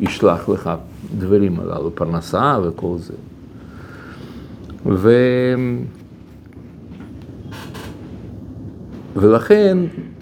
[0.00, 0.70] ישלח לך
[1.18, 3.14] דברים הללו, פרנסה וכל זה.
[4.86, 5.10] ו...
[9.16, 9.78] ולכן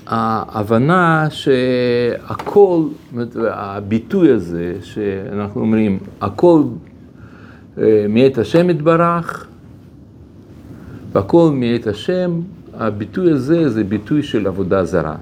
[0.07, 2.83] ההבנה שהכל,
[3.51, 6.63] הביטוי הזה שאנחנו אומרים, הכל
[8.09, 9.47] מאת השם יתברך
[11.13, 12.41] והכל מאת השם,
[12.75, 15.17] הביטוי הזה זה ביטוי של עבודה זרה.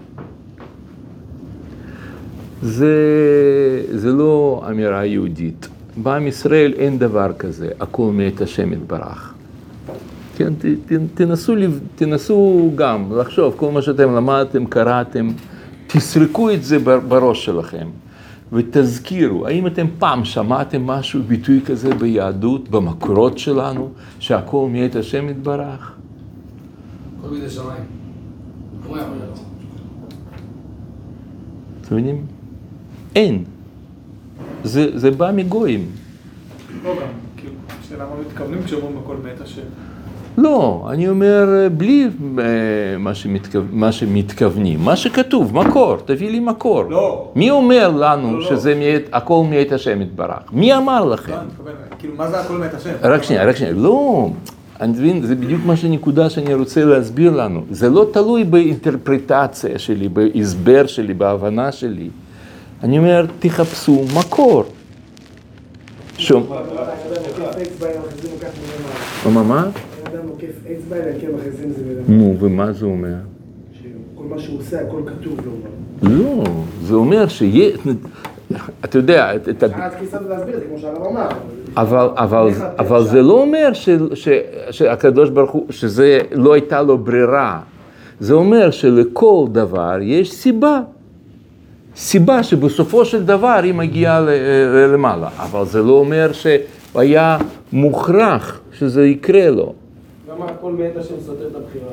[2.62, 2.96] זה,
[3.90, 5.68] זה לא אמירה יהודית.
[5.96, 9.34] בעם ישראל אין דבר כזה, הכל מאת השם יתברך.
[10.36, 11.54] כן, ת, ת, תנסו,
[11.94, 15.28] תנסו גם לחשוב, כל מה שאתם למדתם, קראתם,
[15.86, 17.86] תסרקו את זה בראש שלכם
[18.52, 25.92] ותזכירו, האם אתם פעם שמעתם משהו, ביטוי כזה ביהדות, במקורות שלנו, שהכל מאת השם יתברך?
[27.22, 27.82] כל מיני שמיים.
[31.80, 32.26] אתם מבינים?
[33.16, 33.44] אין.
[34.64, 35.86] זה, זה בא מגויים.
[36.84, 37.52] לא גם, כאילו,
[37.98, 39.62] מה מתכוונים כשאומרים הכל מאת השם.
[40.38, 42.08] לא, אני אומר בלי
[42.98, 43.58] מה, שמתכו...
[43.72, 46.84] מה שמתכוונים, מה שכתוב, מקור, תביא לי מקור.
[46.84, 47.32] לא.
[47.34, 48.46] מי אומר לנו לא, לא.
[48.48, 50.52] שזה מאת, הכל מאת השם יתברך?
[50.52, 51.32] מי אמר לכם?
[51.32, 52.90] לא, אני מתכוון, כאילו, מה זה הכל מאת השם?
[53.02, 54.28] רק שנייה, רק שנייה, לא,
[54.80, 57.64] אני מבין, זה בדיוק מה שנקודה שאני רוצה להסביר לנו.
[57.70, 62.08] זה לא תלוי באינטרפרטציה שלי, בהסבר שלי, בהבנה שלי.
[62.82, 64.64] אני אומר, תחפשו מקור.
[66.18, 66.46] שום.
[69.32, 69.68] מה, מה?
[72.08, 73.14] נו, ומה זה אומר?
[73.72, 75.52] שכל מה שהוא עושה, הכל כתוב לו.
[76.02, 76.44] לא,
[76.82, 77.76] זה אומר שיהיה,
[78.84, 79.66] אתה יודע, את ה...
[79.66, 81.28] אז כיסא להסביר את זה, כמו שהרב אמר.
[81.76, 84.28] אבל, אבל, אבל זה לא אומר ש, ש,
[84.70, 87.60] שהקדוש ברוך הוא, שזה לא הייתה לו ברירה.
[88.20, 90.80] זה אומר שלכל דבר יש סיבה.
[91.96, 94.28] סיבה שבסופו של דבר היא מגיעה ל-
[94.94, 95.28] למעלה.
[95.36, 97.38] אבל זה לא אומר שהיה
[97.72, 99.72] מוכרח שזה יקרה לו.
[100.36, 101.90] למה הכל מאת השם סותר את הבחירה?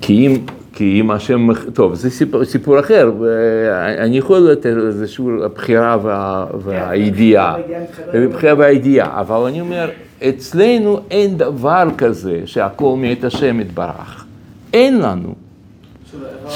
[0.00, 0.36] כי אם,
[0.72, 7.56] כי אם השם, טוב, זה סיפור, סיפור אחר, ואני יכול לתת איזשהו הבחירה וה, והידיעה,
[8.14, 9.90] הבחירה והידיעה, אבל אני אומר,
[10.28, 14.24] אצלנו אין דבר כזה שהכל מאת השם יתברך.
[14.72, 15.34] אין לנו.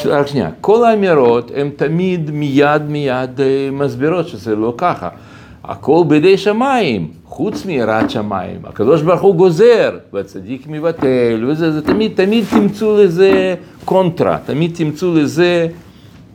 [0.06, 5.08] רק שנייה, כל האמירות הן תמיד מיד מיד אה, מסבירות שזה לא ככה.
[5.64, 8.60] הכל בידי שמיים, חוץ מיראת שמיים.
[8.64, 15.14] הקדוש ברוך הוא גוזר, והצדיק מבטל, וזה, זה תמיד, תמיד תמצאו לזה קונטרה, תמיד תמצאו
[15.14, 15.66] לזה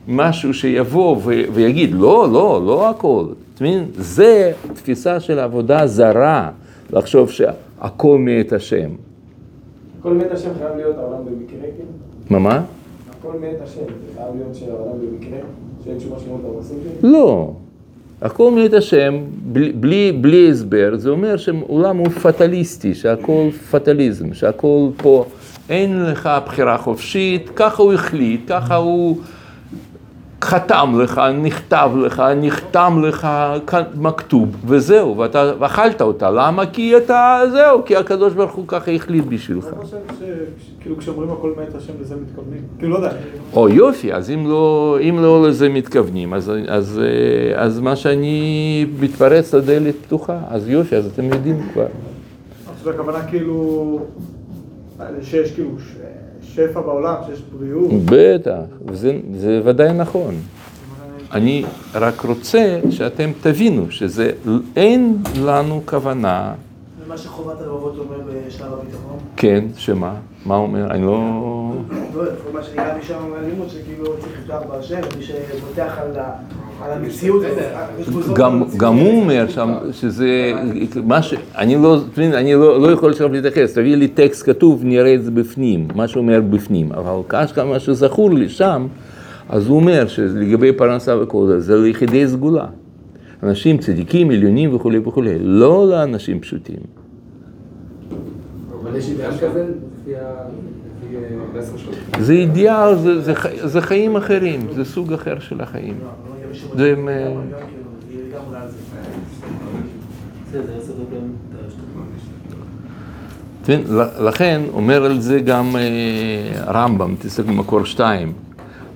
[0.08, 3.26] משהו שיבוא ו- ויגיד, לא, לא, לא הכל.
[3.62, 3.86] מבין?
[3.96, 6.50] זה תפיסה של עבודה זרה,
[6.94, 8.90] לחשוב שהכל מאת השם.
[10.00, 11.90] הכל מת השם חייב להיות העולם במקרה, כאילו?
[12.30, 12.62] מה, מה?
[13.24, 15.38] הכל מת השם, זה חייב להיות של העולם במקרה?
[15.84, 17.12] שאין שום משמעות למעשים שלי?
[17.12, 17.54] לא.
[18.22, 24.88] הכל מאת השם, בלי, בלי, בלי הסבר, זה אומר שעולם הוא פטליסטי, שהכל פטליזם, שהכל
[24.98, 25.26] פה,
[25.70, 29.18] אין לך בחירה חופשית, ככה הוא החליט, ככה הוא
[30.44, 33.28] חתם לך, נכתב לך, נחתם לך
[33.96, 36.66] מכתוב, וזהו, ואתה אכלת אותה, למה?
[36.66, 39.66] כי אתה, זהו, כי הקדוש ברוך הוא ככה החליט בשבילך.
[39.66, 39.98] אני חושב
[40.80, 42.62] שכאילו כשאומרים הכל מאת השם לזה מתכוונים.
[42.80, 43.12] כאילו לא יודע.
[43.54, 48.86] או יופי, אז אם לא, אם לא לזה מתכוונים, אז, אז, אה, אז מה שאני
[49.00, 51.86] מתפרץ לדלת פתוחה, אז יופי, אז אתם יודעים כבר.
[52.84, 54.00] חושב הכוונה כאילו,
[55.22, 55.70] שיש כאילו
[56.56, 57.92] שפע בעולם, שיש בריאות.
[58.06, 60.36] בטח, וזה זה ודאי נכון.
[61.32, 64.32] אני רק רוצה שאתם תבינו שזה,
[64.76, 66.54] אין לנו כוונה,
[67.06, 69.18] ומה שחובת הלבבות אומר בשלב הביטחון?
[69.36, 70.16] כן, שמה?
[70.46, 70.92] מה אומר?
[70.92, 71.20] אני לא...
[72.16, 76.34] לא מה שנראה לי שם מהלימוד שכאילו צריך לפתוח בהשם, ומי שבוטח על ה-
[76.82, 77.44] על המציאות,
[78.06, 78.38] זאת
[78.78, 80.52] גם, הוא אומר שם שזה,
[81.04, 81.34] מה ש...
[81.58, 85.32] אני לא, אני לא, לא יכול עכשיו להתייחס, תביא לי טקסט כתוב, נראה את זה
[85.32, 88.88] בפנים, מה שהוא אומר בפנים, אבל ככה מה שזכור לי שם,
[89.50, 92.66] אז הוא אומר שלגבי פרנסה וכל זה, זה ליחידי סגולה.
[93.44, 96.76] אנשים צדיקים, עליונים וכולי וכולי, לא לאנשים פשוטים.
[98.82, 99.66] אבל יש אידאל כזה?
[100.02, 100.20] לפי ה...
[101.06, 101.16] לפי,
[102.18, 102.22] אה.
[102.24, 105.94] זה אידיאל, זה, זה, ח- זה חיים אחרים, זה סוג אחר של החיים.
[106.76, 106.94] זה,
[113.70, 118.34] אה, לכן אומר על זה גם אה, רמב"ם, תסתכל במקור שתיים.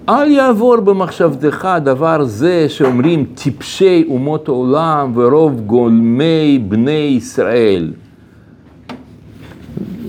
[0.10, 7.94] אל יעבור במחשבתך דבר זה שאומרים טיפשי אומות העולם ורוב גולמי בני ישראל.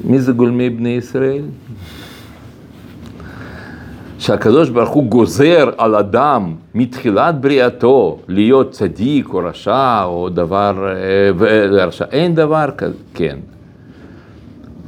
[0.04, 1.42] מי זה גולמי בני ישראל?
[4.18, 11.30] שהקדוש ברוך הוא גוזר על אדם מתחילת בריאתו להיות צדיק או רשע או דבר, אה,
[11.38, 13.38] ורשע, אין דבר כזה, כן.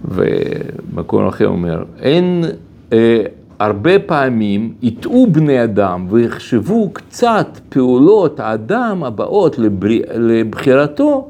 [0.04, 2.44] ומקום אחר אומר, אין,
[2.92, 3.22] אה,
[3.58, 9.88] הרבה פעמים יטעו בני אדם ויחשבו קצת פעולות האדם הבאות לבר...
[10.14, 11.28] לבחירתו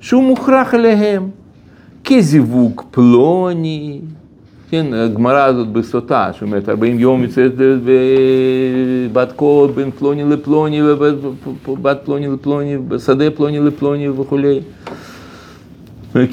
[0.00, 1.28] שהוא מוכרח אליהם,
[2.04, 4.00] כזיווג פלוני,
[4.70, 7.52] כן, הגמרא הזאת בסוטה, שאומרת 40 יום יוצאת
[9.12, 14.60] בת קול בין פלוני לפלוני ובת פלוני לפלוני, בשדה פלוני לפלוני וכולי.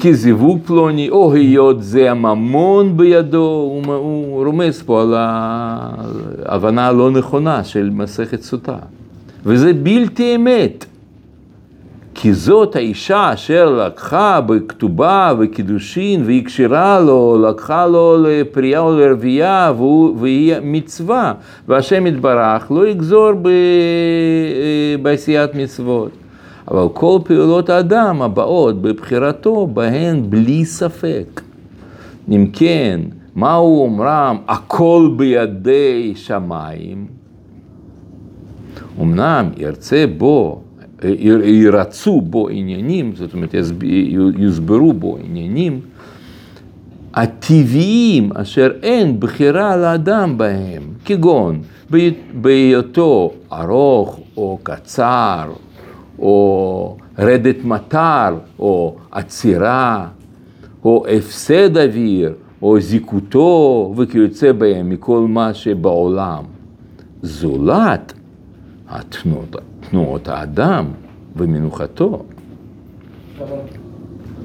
[0.00, 7.64] כזיווג פלוני, או היות זה הממון בידו, הוא, הוא רומז פה על ההבנה הלא נכונה
[7.64, 8.76] של מסכת סוטה.
[9.46, 10.84] וזה בלתי אמת.
[12.20, 20.16] כי זאת האישה אשר לקחה בכתובה וקידושין והקשרה לו, לקחה לו לפרייה או לרבייה והוא-
[20.20, 21.32] והיא מצווה,
[21.68, 23.48] והשם יתברך לא יגזור ב-
[25.02, 26.10] בעשיית מצוות.
[26.70, 31.40] אבל כל פעולות האדם הבאות בבחירתו בהן בלי ספק.
[32.28, 33.00] אם כן,
[33.36, 37.06] מהו אומרם הכל בידי שמיים?
[39.00, 40.60] אמנם ירצה בו,
[41.44, 43.54] ירצו בו עניינים, זאת אומרת
[44.38, 45.80] יוסברו בו עניינים,
[47.14, 55.50] הטבעיים אשר אין בחירה לאדם בהם, כגון בהי- בהיותו ארוך או קצר,
[56.18, 60.06] או רדת מטר, או עצירה,
[60.84, 62.32] או הפסד אוויר,
[62.62, 66.44] או זיקותו וכיוצא בהם מכל מה שבעולם.
[67.22, 68.12] זולת
[68.88, 69.56] התנועות,
[69.90, 70.86] תנועות האדם
[71.36, 72.22] ומנוחתו.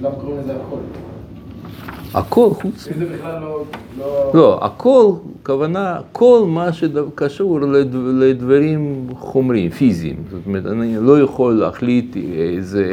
[0.02, 0.78] למה קוראים לזה הכל?
[2.14, 3.64] הכל חוץ זה בכלל לא...
[4.00, 4.32] לא...
[4.34, 5.12] לא, הכל,
[5.44, 7.60] כוונה, כל מה שקשור
[8.20, 10.16] לדברים חומריים, פיזיים.
[10.32, 12.86] זאת אומרת, אני לא יכול להחליט איזה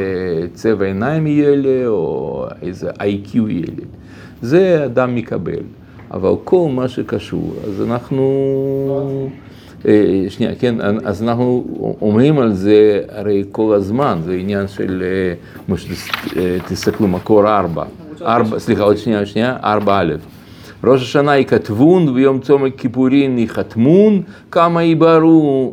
[0.53, 3.85] צבע עיניים יהיה לי, או איזה IQ יהיה לי.
[4.41, 5.63] זה אדם מקבל.
[6.11, 9.29] אבל כל מה שקשור, אז אנחנו...
[9.87, 11.65] אה, שנייה, כן, אז אנחנו
[12.01, 15.33] אומרים על זה הרי כל הזמן, זה עניין של, אה,
[15.65, 17.83] כמו שתסתכלו, מקור ארבע.
[18.21, 20.15] ארבע, סליחה, עוד שנייה, שנייה, ארבע א'.
[20.83, 24.81] ראש השנה יכתבון ויום צום הכיפורים יחתמון, כמה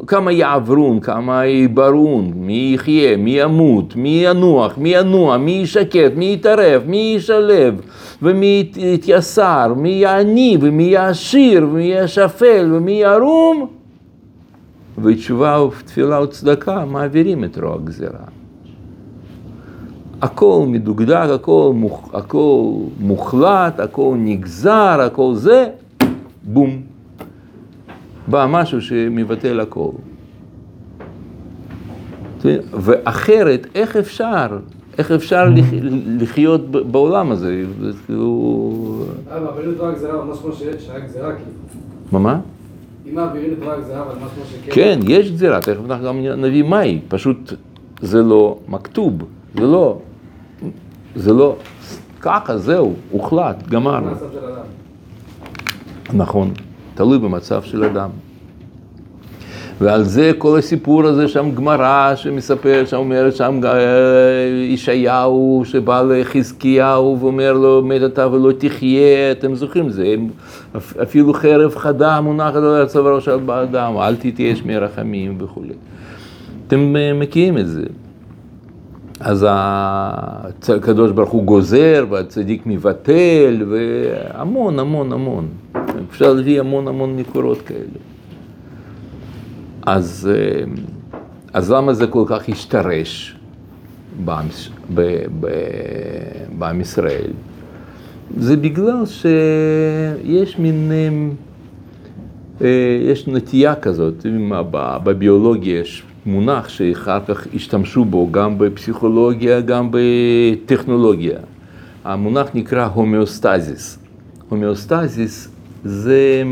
[0.06, 6.24] כמה יעברון, כמה יברון, מי יחיה, מי ימות, מי ינוח, מי ינוע, מי ישקט, מי
[6.24, 7.80] יטרף, מי ישלב,
[8.22, 13.77] ומי יתייסר, מי יעני, ומי יעשיר, ומי ישפל, ומי ירום.
[15.02, 18.24] ותשובה ותפילה וצדקה מעבירים את רוע הגזירה.
[20.22, 24.70] הכל מדוקדק, הכל, מוח, הכל מוחלט, הכל נגזר,
[25.06, 25.66] הכל זה,
[26.44, 26.70] בום.
[28.28, 29.90] בא משהו שמבטל הכל.
[32.72, 34.58] ואחרת, איך אפשר,
[34.98, 35.64] איך אפשר לח-
[36.20, 37.64] לחיות בעולם הזה?
[37.80, 39.04] זה כאילו...
[39.32, 41.50] אה, מעבירים את רוע הגזירה, ממש כמו שהיה גזירה, כאילו.
[42.12, 42.40] מה מה?
[43.10, 44.72] אם מעבירים את רוע הגזירה, אבל ממש כמו שכן...
[44.74, 47.52] כן, יש גזירה, תכף אנחנו גם נביא מהי, פשוט
[48.00, 49.14] זה לא מכתוב,
[49.54, 49.98] זה לא,
[51.14, 51.56] זה לא,
[52.20, 54.10] ככה, זהו, הוחלט, גמרנו.
[56.12, 56.52] נכון,
[56.94, 58.10] תלוי במצב של אדם.
[59.80, 63.70] ועל זה כל הסיפור הזה, שם גמרא שמספר, שם אומרת שם אה,
[64.68, 70.14] ישעיהו שבא לחזקיהו ואומר לו מת אתה ולא תחיה, אתם זוכרים זה,
[71.02, 75.74] אפילו חרב חדה מונחת על הצווארו של באדם, אל תתייש מרחמים וכולי.
[76.66, 77.84] אתם אה, מכירים את זה.
[79.20, 79.46] אז
[80.68, 85.48] הקדוש ברוך הוא גוזר והצדיק מבטל והמון המון המון.
[86.10, 88.17] אפשר להביא המון המון מקורות כאלה.
[89.90, 90.64] אז, אה,
[91.52, 93.36] אז למה זה כל כך השתרש
[94.24, 94.46] בעם,
[94.94, 95.48] ב- ב-
[96.58, 97.30] בעם ישראל?
[98.38, 101.08] זה בגלל שיש מין, אה,
[102.66, 104.26] אה, יש נטייה כזאת,
[105.04, 111.38] בביולוגיה יש מונח שאחר כך השתמשו בו גם בפסיכולוגיה, גם בטכנולוגיה.
[112.04, 113.98] המונח נקרא הומאוסטזיס.
[114.48, 115.48] הומאוסטזיס
[115.84, 116.42] זה,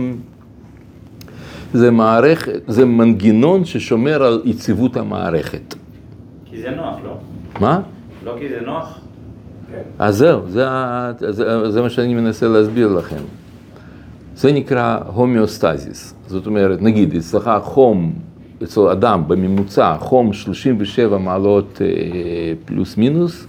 [1.77, 5.75] זה מערכת, זה מנגנון ששומר על יציבות המערכת.
[6.45, 7.17] כי זה נוח, לא?
[7.61, 7.81] מה?
[8.25, 8.99] לא כי זה נוח?
[9.99, 10.65] אז זהו, זה,
[11.31, 13.23] זה, זה מה שאני מנסה להסביר לכם.
[14.37, 16.15] זה נקרא הומאוסטזיס.
[16.27, 18.13] זאת אומרת, נגיד, אצלך חום,
[18.63, 21.87] אצל אדם בממוצע, חום 37 מעלות אה,
[22.65, 23.47] פלוס מינוס,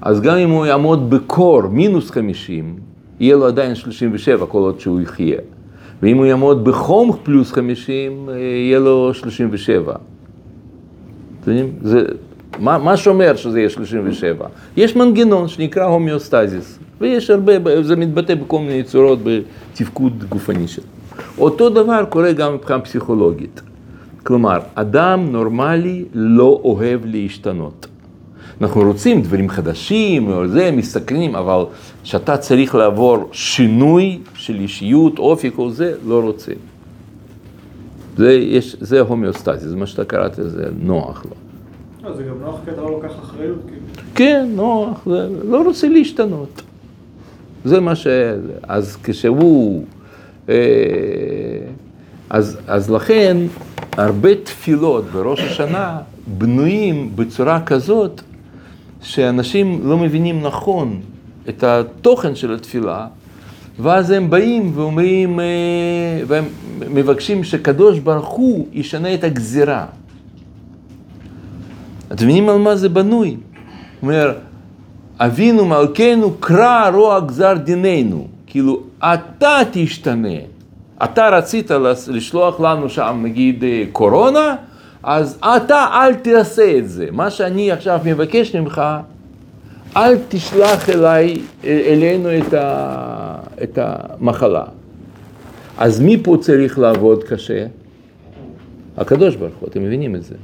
[0.00, 2.76] אז גם אם הוא יעמוד בקור מינוס 50,
[3.20, 5.38] יהיה לו עדיין 37 כל עוד שהוא יחיה.
[6.02, 9.94] ואם הוא יעמוד בחום פלוס 50, אה, יהיה לו 37.
[11.40, 11.72] אתם יודעים?
[11.82, 12.04] זה,
[12.58, 14.46] מה, מה שאומר שזה יהיה 37?
[14.76, 20.84] יש מנגנון שנקרא הומאוסטזיס, ויש הרבה, זה מתבטא בכל מיני צורות בתפקוד גופני שלו.
[21.38, 23.62] אותו דבר קורה גם מבחינה פסיכולוגית.
[24.22, 27.86] כלומר, אדם נורמלי לא אוהב להשתנות.
[28.60, 31.64] אנחנו רוצים דברים חדשים, או זה, מסתכלים, אבל
[32.02, 36.52] כשאתה צריך לעבור שינוי של אישיות, אופי, כל זה, לא רוצה.
[38.16, 41.30] זה, יש, זה הומאוסטזיס, זה מה שאתה קראת, זה נוח לו.
[42.08, 43.80] לא, זה גם נוח כי אתה לא לוקח אחריות, כאילו.
[44.14, 46.62] כן, נוח, זה, לא רוצה להשתנות.
[47.64, 48.06] זה מה ש...
[48.62, 49.84] אז כשהוא...
[50.48, 50.54] אה,
[52.30, 53.36] אז, אז לכן,
[53.92, 55.98] הרבה תפילות בראש השנה
[56.38, 58.22] בנויים בצורה כזאת,
[59.06, 61.00] שאנשים לא מבינים נכון
[61.48, 63.06] את התוכן של התפילה,
[63.78, 65.44] ואז הם באים ואומרים, אה,
[66.26, 66.44] והם
[66.90, 69.86] מבקשים שקדוש ברוך הוא ישנה את הגזירה.
[72.12, 73.28] אתם מבינים על מה זה בנוי?
[73.28, 73.36] הוא
[74.02, 74.32] אומר,
[75.18, 78.26] אבינו מלכנו קרא רוע גזר דיננו.
[78.46, 80.38] כאילו, אתה תשתנה.
[81.04, 81.70] אתה רצית
[82.08, 84.56] לשלוח לנו שם, נגיד, אה, קורונה,
[85.02, 87.08] אז אתה אל תעשה את זה.
[87.12, 88.82] מה שאני עכשיו מבקש ממך,
[89.96, 94.64] אל תשלח אליי, אה, אלינו את, ה, את המחלה.
[95.78, 97.66] אז מי פה צריך לעבוד קשה?
[98.96, 100.34] הקדוש ברוך הוא, אתם מבינים את זה.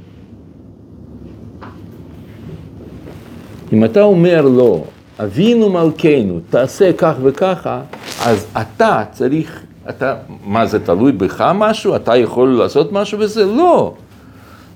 [3.73, 4.85] אם אתה אומר לו,
[5.19, 7.81] אבינו מלכנו, תעשה כך וככה,
[8.25, 10.15] אז אתה צריך, אתה,
[10.45, 11.95] מה זה תלוי בך משהו?
[11.95, 13.45] אתה יכול לעשות משהו בזה?
[13.45, 13.93] לא.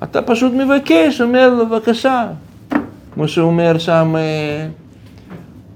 [0.03, 2.27] אתה פשוט מבקש, אומר לו, בבקשה.
[3.13, 4.67] כמו שאומר שם, אה,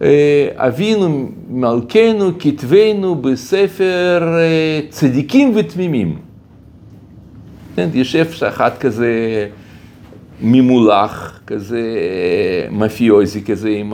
[0.01, 6.19] אה, אבינו מלכנו כתבנו בספר אה, צדיקים ותמימים.
[7.75, 9.11] כן, יושב אחד כזה
[10.41, 11.81] ממולח, כזה
[12.71, 13.93] מאפיוזי כזה עם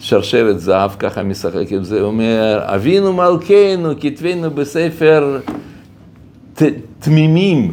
[0.00, 5.40] השרשרת זהב, ככה משחק עם זה, אומר, אבינו מלכנו כתבנו בספר
[6.54, 6.62] ת,
[6.98, 7.72] תמימים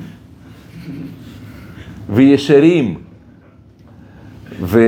[2.12, 2.95] וישרים.
[4.62, 4.80] ו...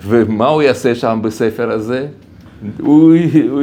[0.00, 2.06] ומה הוא יעשה שם בספר הזה?
[2.80, 3.14] הוא,
[3.50, 3.62] הוא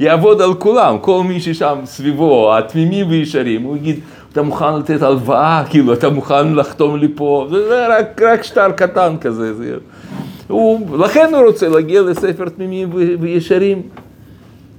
[0.00, 4.00] יעבוד על כולם, כל מי ששם סביבו, התמימים וישרים, הוא יגיד,
[4.32, 9.16] אתה מוכן לתת הלוואה, כאילו, אתה מוכן לחתום לי פה, זה רק, רק שטר קטן
[9.20, 9.54] כזה.
[9.54, 9.74] זה...
[10.48, 13.82] הוא, לכן הוא רוצה להגיע לספר תמימים וישרים.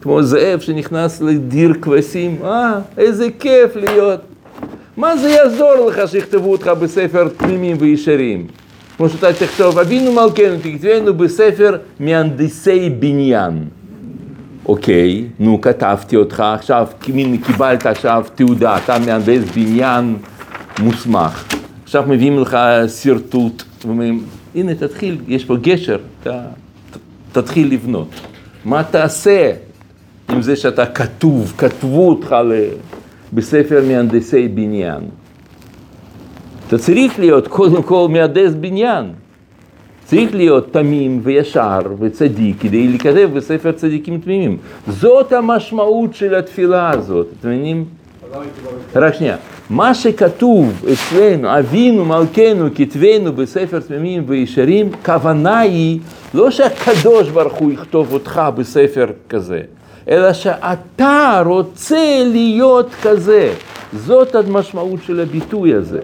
[0.02, 4.20] כמו זאב שנכנס לדיר כבשים, אה, איזה כיף להיות.
[4.98, 8.48] מה זה יעזור לך שיכתבו אותך בספר תמימים וישרים?
[8.98, 13.66] כמו שאתה תכתוב, אבינו מלכנו, תכתבנו בספר מהנדסי בניין.
[14.66, 16.88] אוקיי, נו, כתבתי אותך, עכשיו,
[17.46, 20.16] קיבלת עכשיו תעודה, אתה מהנדס בניין
[20.80, 21.54] מוסמך.
[21.84, 22.58] עכשיו מביאים לך
[23.02, 24.24] שרטוט, ואומרים,
[24.56, 26.42] הנה, תתחיל, יש פה גשר, אתה,
[27.32, 28.08] תתחיל לבנות.
[28.66, 29.52] מה תעשה
[30.30, 32.36] עם זה שאתה כתוב, כתבו אותך
[33.34, 35.02] בספר מהנדסי בניין?
[36.68, 39.06] אתה צריך להיות קודם כל מהנדס בניין.
[40.06, 44.58] צריך להיות תמים וישר וצדיק כדי להיכתב בספר צדיקים תמימים.
[44.88, 47.86] זאת המשמעות של התפילה הזאת, אתם מבינים?
[48.96, 49.38] רק שנייה,
[49.70, 56.00] מה שכתוב אצלנו, אבינו מלכנו כתבנו בספר תמימים וישרים, כוונה היא
[56.34, 59.62] לא שהקדוש ברוך הוא יכתוב אותך בספר כזה,
[60.08, 63.54] אלא שאתה רוצה להיות כזה.
[63.94, 66.00] זאת המשמעות של הביטוי הזה.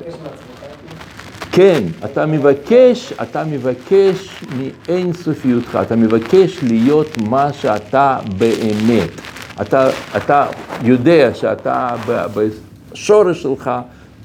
[1.52, 9.10] כן, אתה מבקש, אתה מבקש מאין סופיותך, אתה מבקש להיות מה שאתה באמת.
[9.62, 10.46] אתה, אתה
[10.84, 11.96] יודע שאתה
[12.34, 13.72] בשורש שלך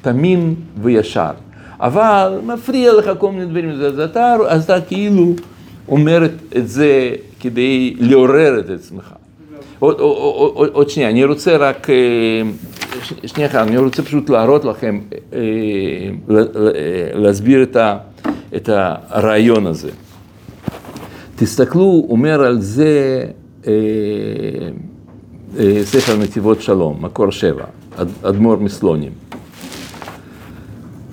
[0.03, 1.31] תמים וישר,
[1.81, 5.35] אבל מפריע לך כל מיני דברים, אז אתה, אז אתה כאילו
[5.89, 6.25] אומר
[6.57, 7.11] את זה
[7.41, 9.13] כדי לעורר את עצמך.
[9.85, 11.87] עוד, עוד, עוד, עוד שנייה, אני רוצה רק
[13.27, 15.01] שנייה אחת, אני רוצה פשוט להראות לכם,
[15.33, 15.39] אה,
[17.15, 17.97] להסביר את, ה,
[18.57, 19.91] את הרעיון הזה.
[21.37, 23.25] תסתכלו, אומר על זה
[23.67, 23.73] אה,
[25.59, 27.65] אה, ספר נתיבות שלום, מקור שבע,
[28.23, 29.13] אדמו"ר מסלונים.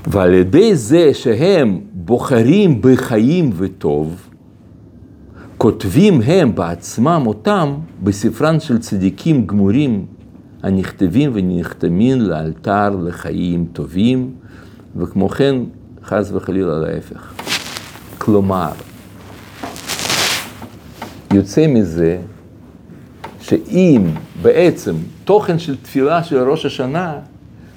[0.08, 4.31] ועל ידי זה שהם בוחרים בחיים וטוב,
[5.62, 10.06] כותבים הם בעצמם אותם בספרן של צדיקים גמורים
[10.64, 14.32] הנכתבים ונחתמים לאלתר לחיים טובים,
[14.96, 15.56] וכמו כן,
[16.04, 17.34] חס וחלילה להפך.
[18.18, 18.72] כלומר,
[21.34, 22.18] יוצא מזה
[23.42, 24.08] שאם
[24.42, 24.96] בעצם
[25.26, 27.20] תוכן של תפילה של ראש השנה,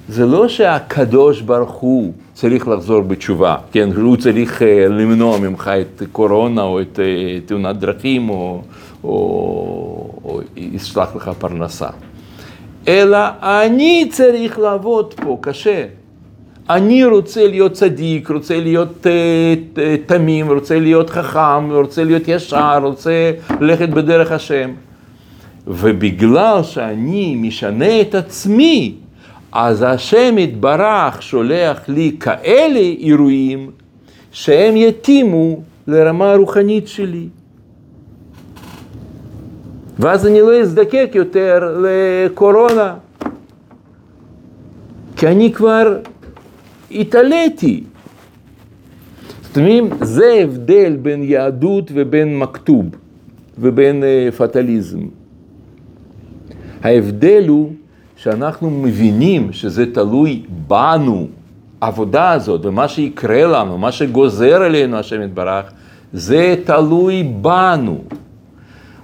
[0.09, 6.63] זה לא שהקדוש ברוך הוא צריך לחזור בתשובה, כן, הוא צריך למנוע ממך את קורונה
[6.63, 6.99] או את
[7.47, 8.63] תאונת דרכים או,
[9.05, 9.11] או,
[10.25, 11.89] או ישלח לך פרנסה.
[12.89, 15.85] אלא אני צריך לעבוד פה קשה.
[16.71, 23.31] אני רוצה להיות צדיק, רוצה להיות uh, תמים, רוצה להיות חכם, רוצה להיות ישר, רוצה
[23.61, 24.71] ללכת בדרך השם.
[25.67, 28.95] ובגלל שאני משנה את עצמי,
[29.55, 33.71] אז השם יתברך שולח לי כאלה אירועים
[34.33, 37.29] שהם יתאימו לרמה הרוחנית שלי.
[39.99, 42.95] ואז אני לא אזדקק יותר לקורונה,
[45.17, 45.99] כי אני כבר
[46.91, 47.85] התעליתי.
[49.43, 52.87] זאת אומרת, זה הבדל בין יהדות ובין מכתוב
[53.59, 55.01] ובין uh, פטליזם.
[56.83, 57.73] ההבדל הוא
[58.25, 61.27] שאנחנו מבינים שזה תלוי בנו,
[61.81, 65.73] העבודה הזאת, ומה שיקרה לנו, מה שגוזר עלינו השם יתברך,
[66.13, 67.99] זה תלוי בנו.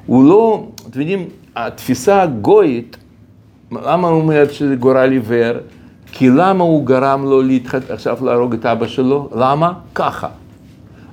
[0.07, 2.97] הוא לא, אתם יודעים, התפיסה הגויית,
[3.73, 5.57] למה הוא אומר שזה גורל עיוור?
[6.13, 7.75] כי למה הוא גרם לו להתח...
[7.89, 9.29] עכשיו להרוג את אבא שלו?
[9.37, 9.73] למה?
[9.95, 10.29] ככה.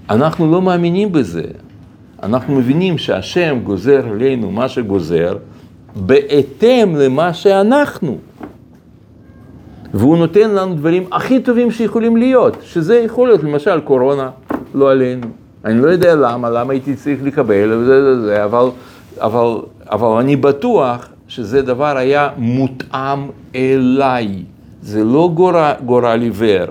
[0.10, 1.44] אנחנו לא מאמינים בזה.
[2.24, 5.38] אנחנו מבינים שהשם גוזר עלינו מה שגוזר,
[6.06, 8.18] בהתאם למה שאנחנו.
[9.94, 14.30] והוא נותן לנו דברים הכי טובים שיכולים להיות, שזה יכול להיות למשל קורונה,
[14.76, 15.28] לא עלינו.
[15.66, 18.66] אני לא יודע למה, למה הייתי צריך לקבל, וזה, זה, זה, אבל,
[19.18, 19.58] אבל,
[19.92, 23.20] אבל אני בטוח שזה דבר היה מותאם
[23.56, 24.44] אליי,
[24.82, 26.66] זה לא גורל, גורל עיוור.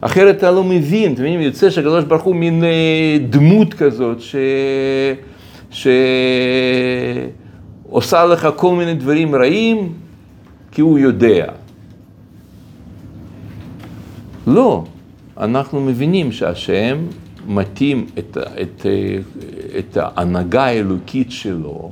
[0.00, 1.40] אחרת אתה לא מבין, אתם מבינים?
[1.40, 4.20] יוצא שהקדוש ברוך הוא מין אה, דמות כזאת,
[5.70, 5.86] ש...
[7.90, 9.92] שעושה לך כל מיני דברים רעים,
[10.70, 11.46] כי הוא יודע.
[14.46, 14.84] לא,
[15.38, 16.98] אנחנו מבינים שהשם
[17.46, 18.86] מתאים את, את,
[19.78, 21.90] את ההנהגה האלוקית שלו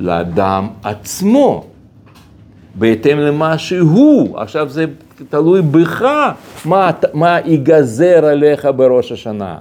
[0.00, 1.64] לאדם עצמו,
[2.74, 4.38] בהתאם למה שהוא.
[4.38, 4.84] עכשיו זה
[5.28, 6.04] תלוי בך,
[6.64, 9.56] מה, מה ייגזר עליך בראש השנה.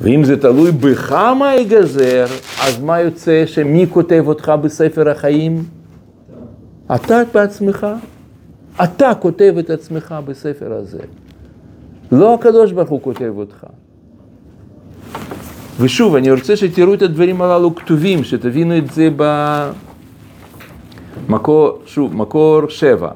[0.00, 2.24] ואם זה תלוי בך מה ייגזר,
[2.62, 5.64] אז מה יוצא שמי כותב אותך בספר החיים?
[6.94, 7.86] אתה בעצמך.
[8.84, 10.98] אתה כותב את עצמך בספר הזה.
[12.12, 13.66] לא הקדוש ברוך הוא כותב אותך.
[15.80, 19.08] ושוב, אני רוצה שתראו את הדברים הללו כתובים, שתבינו את זה
[21.28, 23.10] במקור, שוב, מקור שבע.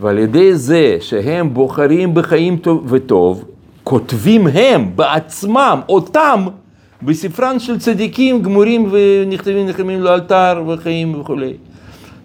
[0.00, 3.44] ועל ידי זה שהם בוחרים בחיים טוב וטוב,
[3.88, 6.46] כותבים הם בעצמם, אותם,
[7.02, 11.52] בספרן של צדיקים גמורים ונכתבים נחתמים לאלתר וחיים וכולי.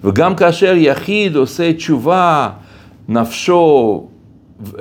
[0.04, 2.50] וגם כאשר יחיד עושה תשובה,
[3.10, 4.08] נפשו,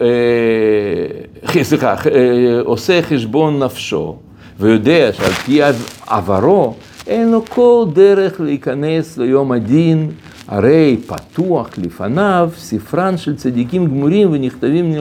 [0.00, 4.16] אה, סליחה, אה, עושה חשבון נפשו,
[4.60, 5.60] ויודע שעל פי
[6.06, 6.74] עברו,
[7.06, 10.10] אין לו כל דרך להיכנס ליום הדין,
[10.48, 14.94] הרי פתוח לפניו ספרן של צדיקים גמורים ונכתבים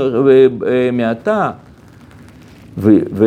[0.93, 1.51] מעתה,
[2.80, 3.25] ו, ו,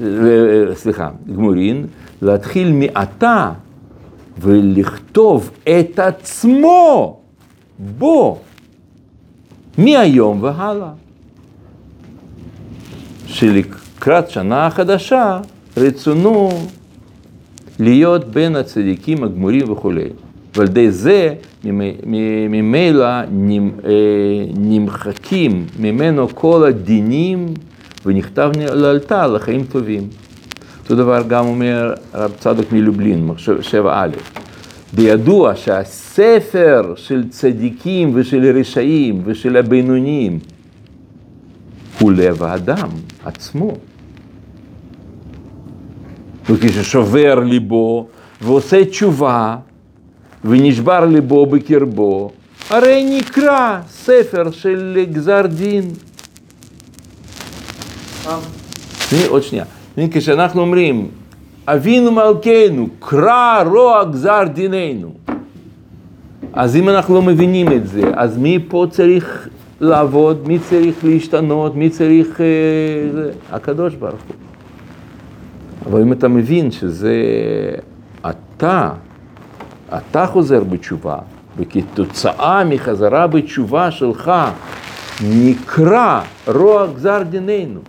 [0.00, 1.86] ו, סליחה, גמורים,
[2.22, 3.52] להתחיל מעתה
[4.40, 7.16] ולכתוב את עצמו
[7.78, 8.38] בו
[9.78, 10.90] מהיום והלאה.
[13.26, 15.40] שלקראת שנה החדשה
[15.76, 16.48] רצונו
[17.78, 20.08] להיות בין הצדיקים הגמורים וכולי.
[20.56, 21.34] ועל ידי זה
[21.64, 23.24] ממילא אה,
[24.56, 27.54] נמחקים ממנו כל הדינים
[28.06, 30.08] ונכתב לאלתר לחיים טובים.
[30.82, 33.30] אותו דבר גם אומר הרב צדוק מלובלין,
[33.60, 34.10] שבע א',
[34.92, 40.38] בידוע שהספר של צדיקים ושל רשעים ושל הבינוניים
[42.00, 42.88] הוא לב האדם
[43.24, 43.72] עצמו.
[46.50, 48.06] וכששובר ליבו
[48.40, 49.56] ועושה תשובה
[50.44, 52.30] ונשבר ליבו בקרבו,
[52.70, 55.84] הרי נקרא ספר של גזר דין.
[59.28, 59.64] עוד שנייה.
[60.10, 61.08] כשאנחנו אומרים,
[61.66, 65.12] אבינו מלכנו, קרא רוע גזר דיננו.
[66.52, 69.48] אז אם אנחנו לא מבינים את זה, אז מי פה צריך
[69.80, 72.40] לעבוד, מי צריך להשתנות, מי צריך...
[72.40, 74.36] אה, הקדוש ברוך הוא.
[75.86, 77.14] אבל אם אתה מבין שזה
[78.30, 78.90] אתה,
[79.96, 81.18] אתה חוזר בתשובה,
[81.56, 84.32] וכתוצאה מחזרה בתשובה שלך
[85.20, 87.80] נקרא רוע גזר דיננו.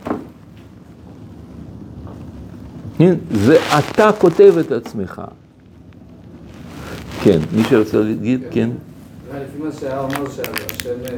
[3.32, 5.22] זה אתה כותב את עצמך.
[7.24, 8.70] כן, מי שרוצה להגיד, כן.
[9.36, 11.16] לפי מה שהיה אומר שהשם אה,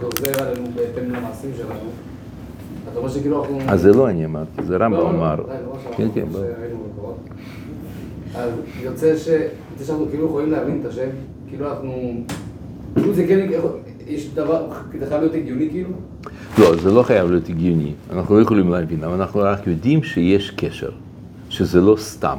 [0.00, 1.90] גוזר עלינו בהתאם למעשים שלנו,
[2.92, 3.60] אתה אומר שכאילו אנחנו...
[3.68, 5.36] אז זה לא אני אמרתי, זה רמב"ם לא, לא, אמר.
[5.36, 7.12] לא, כן, כן, בוא.
[8.34, 8.50] אז
[8.82, 11.08] יוצא שאנחנו כאילו יכולים להבין את השם,
[11.48, 11.92] כאילו אנחנו...
[12.94, 13.46] כאילו זה כן,
[14.06, 14.66] יש דבר,
[14.98, 15.88] זה חייב להיות הגיוני כאילו?
[16.58, 20.50] לא, זה לא חייב להיות הגיוני, אנחנו לא יכולים להבין, אבל אנחנו רק יודעים שיש
[20.50, 20.90] קשר,
[21.48, 22.38] שזה לא סתם.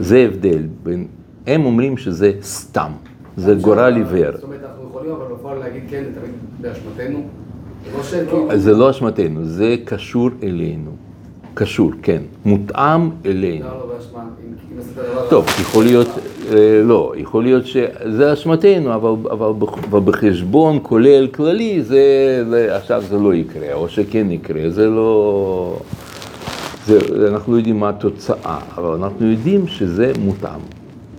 [0.00, 1.06] זה הבדל בין,
[1.46, 2.92] הם אומרים שזה סתם,
[3.36, 4.32] זה גורל עיוור.
[4.32, 7.26] זאת אומרת, אנחנו יכולים אבל בפועל להגיד כן, זה תמיד באשמתנו?
[7.84, 8.58] זה לא שכאילו...
[8.58, 10.90] זה לא אשמתנו, זה קשור אלינו.
[11.54, 13.66] קשור, כן, מותאם אלינו.
[15.30, 16.08] טוב, יכול להיות,
[16.84, 23.18] לא, יכול להיות שזה אשמתנו, אבל, אבל, אבל בחשבון כולל כללי, זה, זה, עכשיו זה
[23.18, 25.80] לא יקרה, או שכן יקרה, זה לא...
[26.86, 30.60] זה, אנחנו לא יודעים מה התוצאה, אבל אנחנו יודעים שזה מותאם,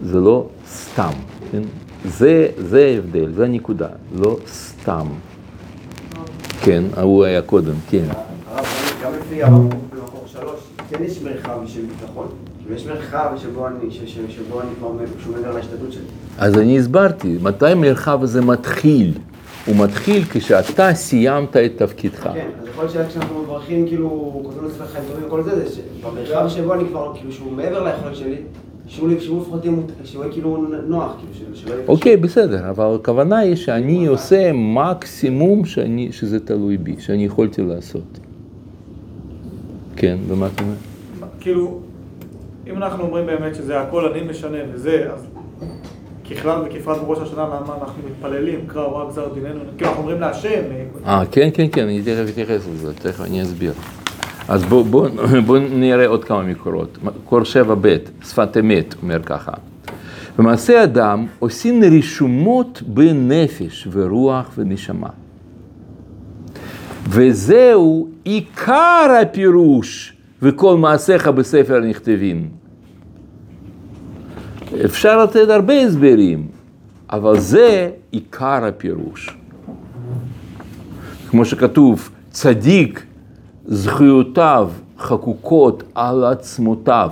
[0.03, 1.11] זה לא סתם,
[1.51, 1.61] כן?
[2.05, 5.07] זה, זה ההבדל, זה הנקודה, לא סתם.
[6.61, 8.05] כן, ההוא היה קודם, כן.
[8.47, 8.65] הרב,
[9.03, 10.59] גם לפי הרב במקור שלוש,
[10.89, 12.27] כן יש מרחב של ביטחון.
[12.69, 16.03] ויש מרחב שבו אני, ש- ש- שבו אני כבר עומד, שהוא מעבר להשתדלות שלי.
[16.37, 19.13] אז אני הסברתי, מתי המרחב הזה מתחיל?
[19.65, 22.23] הוא מתחיל כשאתה סיימת את תפקידך.
[22.33, 26.47] כן, אז יכול להיות שכשאנחנו מברכים, כאילו, כותבים לספר חיים טובים וכל זה, זה שבמרחב
[26.49, 28.35] שבו אני כבר, כאילו, שהוא מעבר ליכולת שלי,
[28.87, 30.57] שהוא לפחות יהיה, מות- שהוא יהיה כאילו
[30.87, 31.83] נוח, כאילו, של- שלא יהיה...
[31.87, 38.19] אוקיי, בסדר, אבל הכוונה היא שאני עושה מקסימום שאני, שזה תלוי בי, שאני יכולתי לעשות.
[39.95, 40.73] כן, ומה אתה אומר?
[41.39, 41.79] כאילו,
[42.69, 45.25] אם אנחנו אומרים באמת שזה הכל אני משנה וזה, אז
[46.31, 50.61] ככלל וכפרט בראש השנה, למה אנחנו מתפללים, קרא ורק גזר דיננו, כאילו אנחנו אומרים להשם.
[51.05, 53.73] אה, כן, כן, כן, אני תכף אתייחס לזה, תכף אני אסביר.
[54.47, 55.07] אז בואו בוא,
[55.45, 56.97] בוא נראה עוד כמה מקורות.
[57.03, 59.51] מקור שבע ב', שפת אמת, אומר ככה.
[60.37, 65.09] במעשה אדם עושים רישומות בנפש ורוח ונשמה.
[67.09, 72.58] וזהו עיקר הפירוש וכל מעשיך בספר נכתבים.
[74.85, 76.47] אפשר לתת הרבה הסברים,
[77.09, 79.37] אבל זה עיקר הפירוש.
[81.29, 83.03] כמו שכתוב, צדיק
[83.65, 87.11] זכויותיו חקוקות על עצמותיו,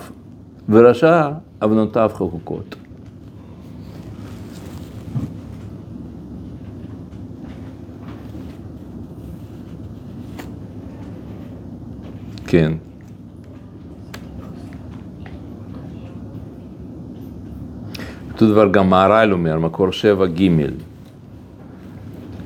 [0.69, 1.29] ורשע
[1.61, 2.75] עוונותיו חקוקות.
[12.47, 12.71] כן.
[18.41, 20.49] אותו דבר גם מהר"ל אומר, מקור שבע ג'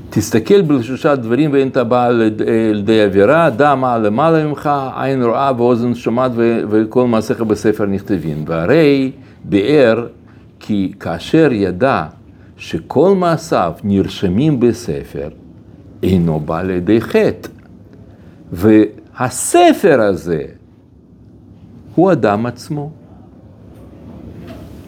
[0.09, 5.95] תסתכל בשלושה דברים ואין אתה בא לידי עבירה, דע מה למעלה ממך, עין רואה ואוזן
[5.95, 8.43] שומעת וכל מעשיך בספר נכתבים.
[8.47, 9.11] והרי
[9.43, 10.07] ביאר
[10.59, 12.05] כי כאשר ידע
[12.57, 15.29] שכל מעשיו נרשמים בספר,
[16.03, 17.49] אינו בא לידי חטא.
[18.51, 20.43] והספר הזה
[21.95, 22.91] הוא אדם עצמו.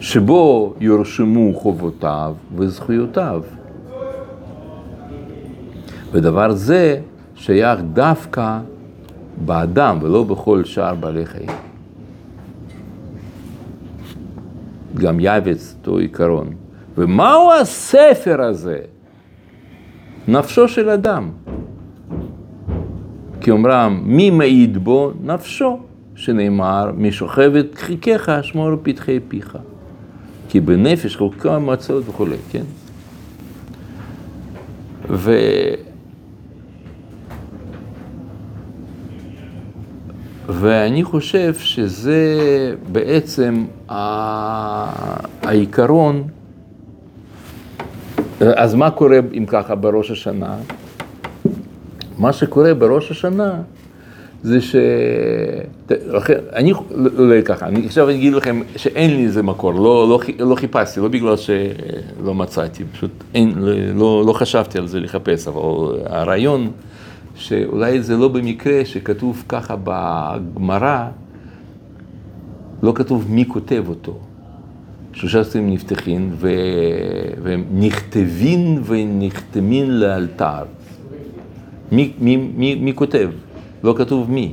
[0.04, 3.42] שבו יורשמו חובותיו וזכויותיו.
[6.12, 7.00] ודבר זה
[7.34, 8.58] שייך דווקא
[9.44, 11.50] באדם ולא בכל שאר בעלי חיים.
[14.94, 16.50] גם יבץ אותו עיקרון.
[16.98, 18.78] ומהו הספר הזה?
[20.28, 21.30] נפשו של אדם.
[23.40, 25.12] כי אומרם, מי מעיד בו?
[25.22, 25.78] נפשו,
[26.14, 29.58] שנאמר, משוכבת חיכך, שמור פתחי פיך.
[30.48, 32.64] כי בנפש חוקה מצות וכולי, כן?
[35.10, 35.38] ו...
[40.48, 42.36] ואני חושב שזה
[42.92, 43.64] בעצם
[45.42, 46.24] העיקרון,
[48.40, 50.56] אז מה קורה אם ככה בראש השנה?
[52.18, 53.62] מה שקורה בראש השנה
[54.44, 54.76] זה ש...
[56.52, 60.54] אני, לא ככה, אני עכשיו אני אגיד לכם שאין לי איזה מקור, לא, לא, לא
[60.54, 63.52] חיפשתי, לא בגלל שלא מצאתי, פשוט אין,
[63.94, 65.60] לא, לא חשבתי על זה לחפש, אבל
[66.06, 66.70] הרעיון
[67.34, 71.08] שאולי זה לא במקרה שכתוב ככה בגמרא,
[72.82, 74.18] לא כתוב מי כותב אותו.
[75.12, 76.50] שלושה ספרים נפתחים ו...
[77.42, 80.64] והם נכתבים ונחתמים לאלתר.
[81.92, 83.30] מי, מי, מי, מי כותב?
[83.84, 84.52] לא כתוב מי.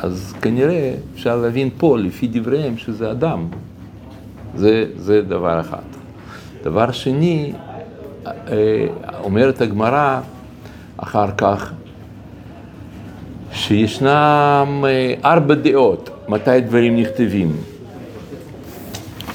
[0.00, 3.46] אז כנראה אפשר להבין פה, לפי דבריהם, שזה אדם.
[4.56, 5.82] זה, זה דבר אחד.
[6.62, 7.52] דבר שני,
[9.24, 10.20] אומרת הגמרא
[10.96, 11.72] אחר כך,
[13.52, 14.84] שישנם
[15.24, 17.56] ארבע דעות מתי דברים נכתבים.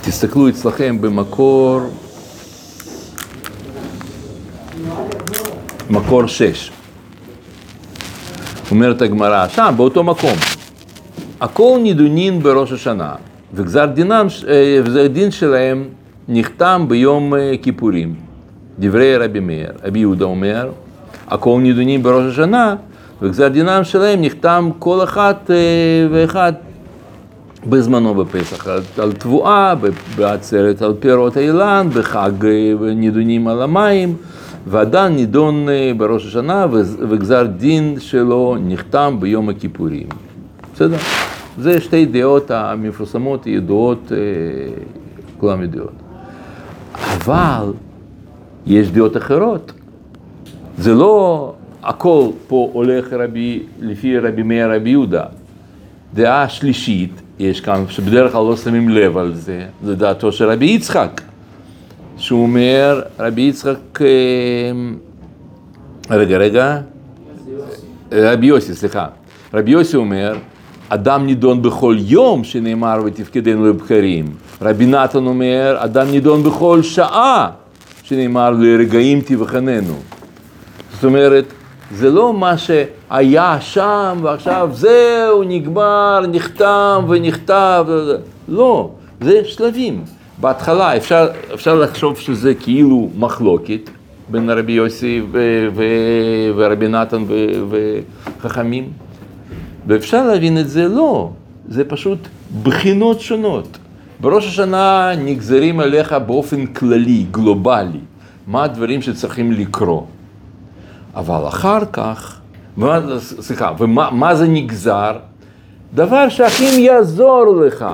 [0.01, 1.79] תסתכלו אצלכם במקור,
[5.89, 6.71] מקור שש.
[8.71, 10.35] אומרת הגמרא, שם, באותו מקום.
[11.41, 13.13] הכל נידונין בראש השנה,
[13.53, 14.27] וגזר דינם,
[14.83, 15.83] וגזר דין שלהם
[16.27, 18.15] נחתם ביום כיפורים.
[18.79, 19.71] דברי רבי מאיר.
[19.83, 20.69] רבי יהודה אומר,
[21.27, 22.75] הכל נידונים בראש השנה,
[23.21, 25.51] וגזר דינם שלהם נחתם כל אחת
[26.11, 26.53] ואחד
[27.65, 28.67] בזמנו בפסח,
[28.97, 29.73] על תבואה,
[30.15, 32.31] בעצרת על פירות האילן, בחג
[32.95, 34.15] נידונים על המים.
[34.67, 36.65] ואדם נידון בראש השנה
[37.09, 40.07] וגזר דין שלו נחתם ביום הכיפורים.
[40.73, 40.97] בסדר?
[41.57, 44.11] זה שתי דעות המפורסמות, ידועות,
[45.39, 45.91] כולם ידועות.
[46.93, 47.73] אבל
[48.67, 49.71] יש דעות אחרות.
[50.77, 51.53] זה לא
[51.83, 55.23] הכל פה הולך רבי, לפי רבי מאיר רבי יהודה.
[56.13, 60.65] דעה שלישית, יש כאן, שבדרך כלל לא שמים לב על זה, זה דעתו של רבי
[60.65, 61.21] יצחק.
[62.19, 63.99] שהוא אומר, רבי יצחק,
[66.09, 66.77] רגע, רגע,
[68.11, 69.07] רבי יוסי, סליחה,
[69.53, 70.35] רבי יוסי אומר,
[70.89, 74.25] אדם נידון בכל יום שנאמר ותפקדנו לבקרים.
[74.61, 77.49] רבי נתן אומר, אדם נידון בכל שעה
[78.03, 79.95] שנאמר לרגעים תבחננו.
[80.93, 81.45] זאת אומרת,
[81.91, 87.85] זה לא מה שהיה שם ועכשיו זהו, נגמר, נחתם ונכתב,
[88.47, 88.91] לא,
[89.21, 90.18] זה שלבים.
[90.41, 93.89] בהתחלה אפשר, אפשר לחשוב שזה כאילו מחלוקת
[94.29, 97.69] בין רבי יוסי ו- ו- ורבי נתן ו-
[98.41, 98.89] וחכמים,
[99.87, 101.31] ואפשר להבין את זה לא,
[101.69, 102.19] זה פשוט
[102.63, 103.77] בחינות שונות.
[104.21, 107.99] בראש השנה נגזרים עליך באופן כללי, גלובלי,
[108.47, 110.05] מה הדברים שצריכים לקרות.
[111.15, 112.39] אבל אחר כך,
[113.19, 115.17] סליחה, ומה מה זה נגזר?
[115.93, 117.85] דבר שהכי יעזור לך.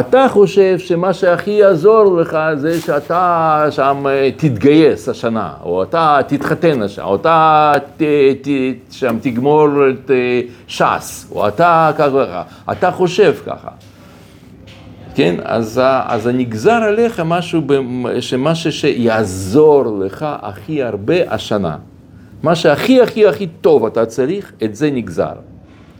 [0.00, 6.82] אתה חושב שמה שהכי יעזור לך זה שאתה שם אה, תתגייס השנה, או אתה תתחתן
[6.82, 8.02] השנה, או אתה ת,
[8.42, 8.48] ת,
[8.90, 12.42] שם תגמור את אה, ש"ס, או אתה ככה וככה.
[12.72, 13.68] אתה חושב ככה.
[15.14, 17.62] כן, אז, אז הנגזר עליך משהו,
[18.20, 21.76] שמשהו שיעזור לך הכי הרבה השנה.
[22.42, 25.34] מה שהכי הכי הכי טוב אתה צריך, את זה נגזר.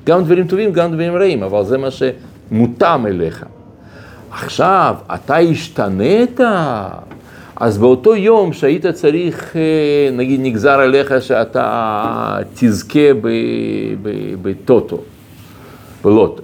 [0.05, 3.45] גם דברים טובים, גם דברים רעים, אבל זה מה שמותאם אליך.
[4.33, 6.41] עכשיו, אתה השתנית,
[7.57, 13.09] אז באותו יום שהיית צריך, אה, נגיד נגזר עליך שאתה תזכה
[14.43, 14.99] בטוטו,
[16.05, 16.43] בלוטו.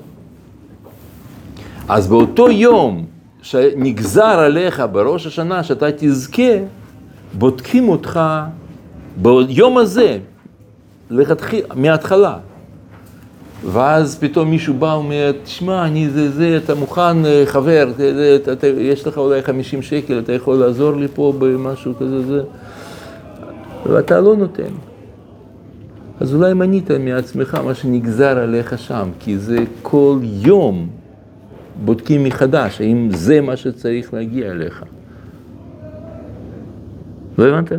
[1.89, 3.07] אז באותו יום
[3.43, 6.53] שנגזר עליך בראש השנה שאתה תזכה,
[7.35, 8.21] בודקים אותך
[9.17, 10.19] ביום הזה,
[11.75, 12.37] מההתחלה.
[13.65, 18.53] ואז פתאום מישהו בא ואומר, תשמע, אני זה זה, אתה מוכן, אה, חבר, זה, אתה,
[18.53, 22.43] אתה, יש לך אולי 50 שקל, אתה יכול לעזור לי פה במשהו כזה, זה,
[23.87, 24.73] ואתה לא נותן.
[26.21, 30.89] אז אולי מנית מעצמך מה שנגזר עליך שם, כי זה כל יום
[31.85, 34.85] בודקים מחדש, האם זה מה שצריך להגיע אליך.
[37.39, 37.73] לא הבנת?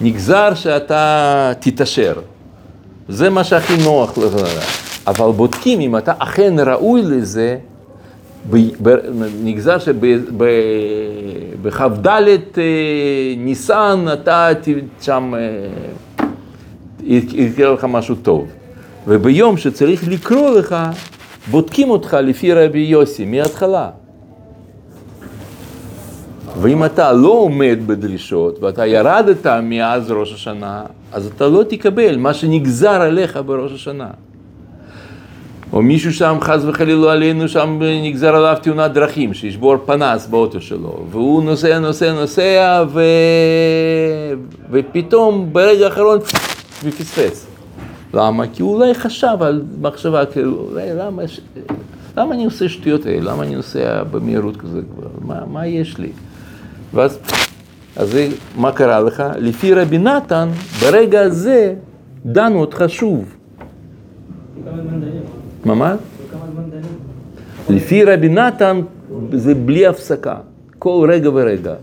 [0.00, 2.14] נגזר שאתה תתעשר.
[3.12, 4.32] זה מה שהכי נוח לך.
[5.06, 7.58] אבל בודקים אם אתה אכן ראוי לזה,
[9.42, 12.22] נגזר שבכ"ד אה,
[13.36, 14.48] ניסן אתה
[15.00, 15.40] שם אה,
[17.32, 18.46] יקרה לך משהו טוב.
[19.06, 20.76] וביום שצריך לקרוא לך,
[21.50, 23.90] בודקים אותך לפי רבי יוסי מההתחלה.
[26.60, 30.82] ואם אתה לא עומד בדרישות ואתה ירדת מאז ראש השנה,
[31.12, 34.08] אז אתה לא תקבל מה שנגזר עליך בראש השנה.
[35.72, 41.04] או מישהו שם, חס וחלילה עלינו, שם נגזר עליו תאונת דרכים, שישבור פנס באוטו שלו,
[41.10, 43.02] והוא נוסע, נוסע, נוסע, ו...
[44.70, 46.18] ופתאום ברגע האחרון
[46.84, 47.46] ופספס.
[48.14, 48.44] למה?
[48.52, 51.22] כי הוא אולי חשב על מחשבה, כאילו, אולי למה.
[52.16, 53.32] למה אני עושה שטויות האלה?
[53.32, 55.08] למה אני נוסע במהירות כזה כבר?
[55.20, 56.08] מה, מה יש לי?
[56.94, 57.18] ואז,
[57.96, 58.18] אז
[58.56, 59.22] מה קרה לך?
[59.38, 60.48] לפי רבי נתן,
[60.80, 61.74] ברגע הזה
[62.26, 63.36] דנו אותך שוב.
[65.64, 65.96] מה מה?
[67.70, 68.80] לפי רבי נתן
[69.32, 70.36] זה בלי הפסקה,
[70.78, 71.74] כל רגע ורגע.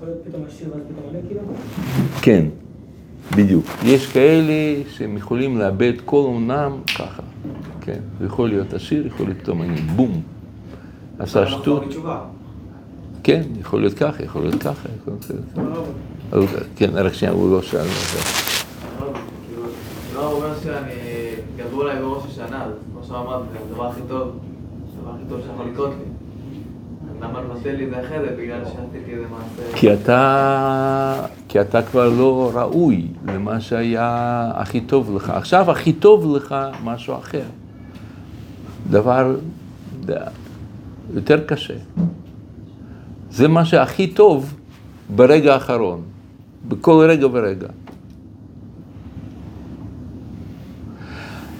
[2.21, 2.45] כן,
[3.35, 3.65] בדיוק.
[3.83, 7.23] יש כאלה שהם יכולים לאבד כל עונם ככה,
[7.81, 7.99] כן.
[8.25, 10.21] יכול להיות עשיר, יכול להיות פתאום אני בום,
[11.19, 11.83] עשה שטות.
[13.23, 16.65] כן, יכול להיות ככה, יכול להיות ככה, יכול להיות ככה.
[16.75, 17.85] כן, רק שנייה, הוא לא שאל.
[20.13, 20.93] לא, הוא אומר שאני,
[21.57, 24.39] גזרו עליי בראש השנה, אז כמו שאמרת, זה הדבר הכי טוב,
[24.97, 26.05] הדבר הכי טוב שיכול לקרות לי.
[27.21, 28.35] למה לבטל לי את זה?
[28.37, 29.77] בגלל שעשיתי איזה מעשה...
[29.77, 35.29] כי אתה, כי אתה כבר לא ראוי למה שהיה הכי טוב לך.
[35.29, 37.43] עכשיו הכי טוב לך משהו אחר.
[38.89, 39.35] דבר
[41.13, 41.73] יותר קשה.
[43.31, 44.53] זה מה שהכי טוב
[45.15, 46.01] ברגע האחרון,
[46.67, 47.67] בכל רגע ורגע.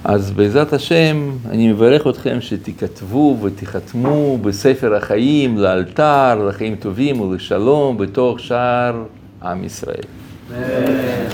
[0.04, 8.40] אז בעזרת השם, אני מברך אתכם שתיכתבו ותיחתמו בספר החיים לאלתר, לחיים טובים ולשלום בתוך
[8.40, 9.04] שאר
[9.44, 10.04] עם ישראל.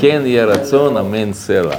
[0.02, 1.78] כן יהיה רצון, אמן סלע.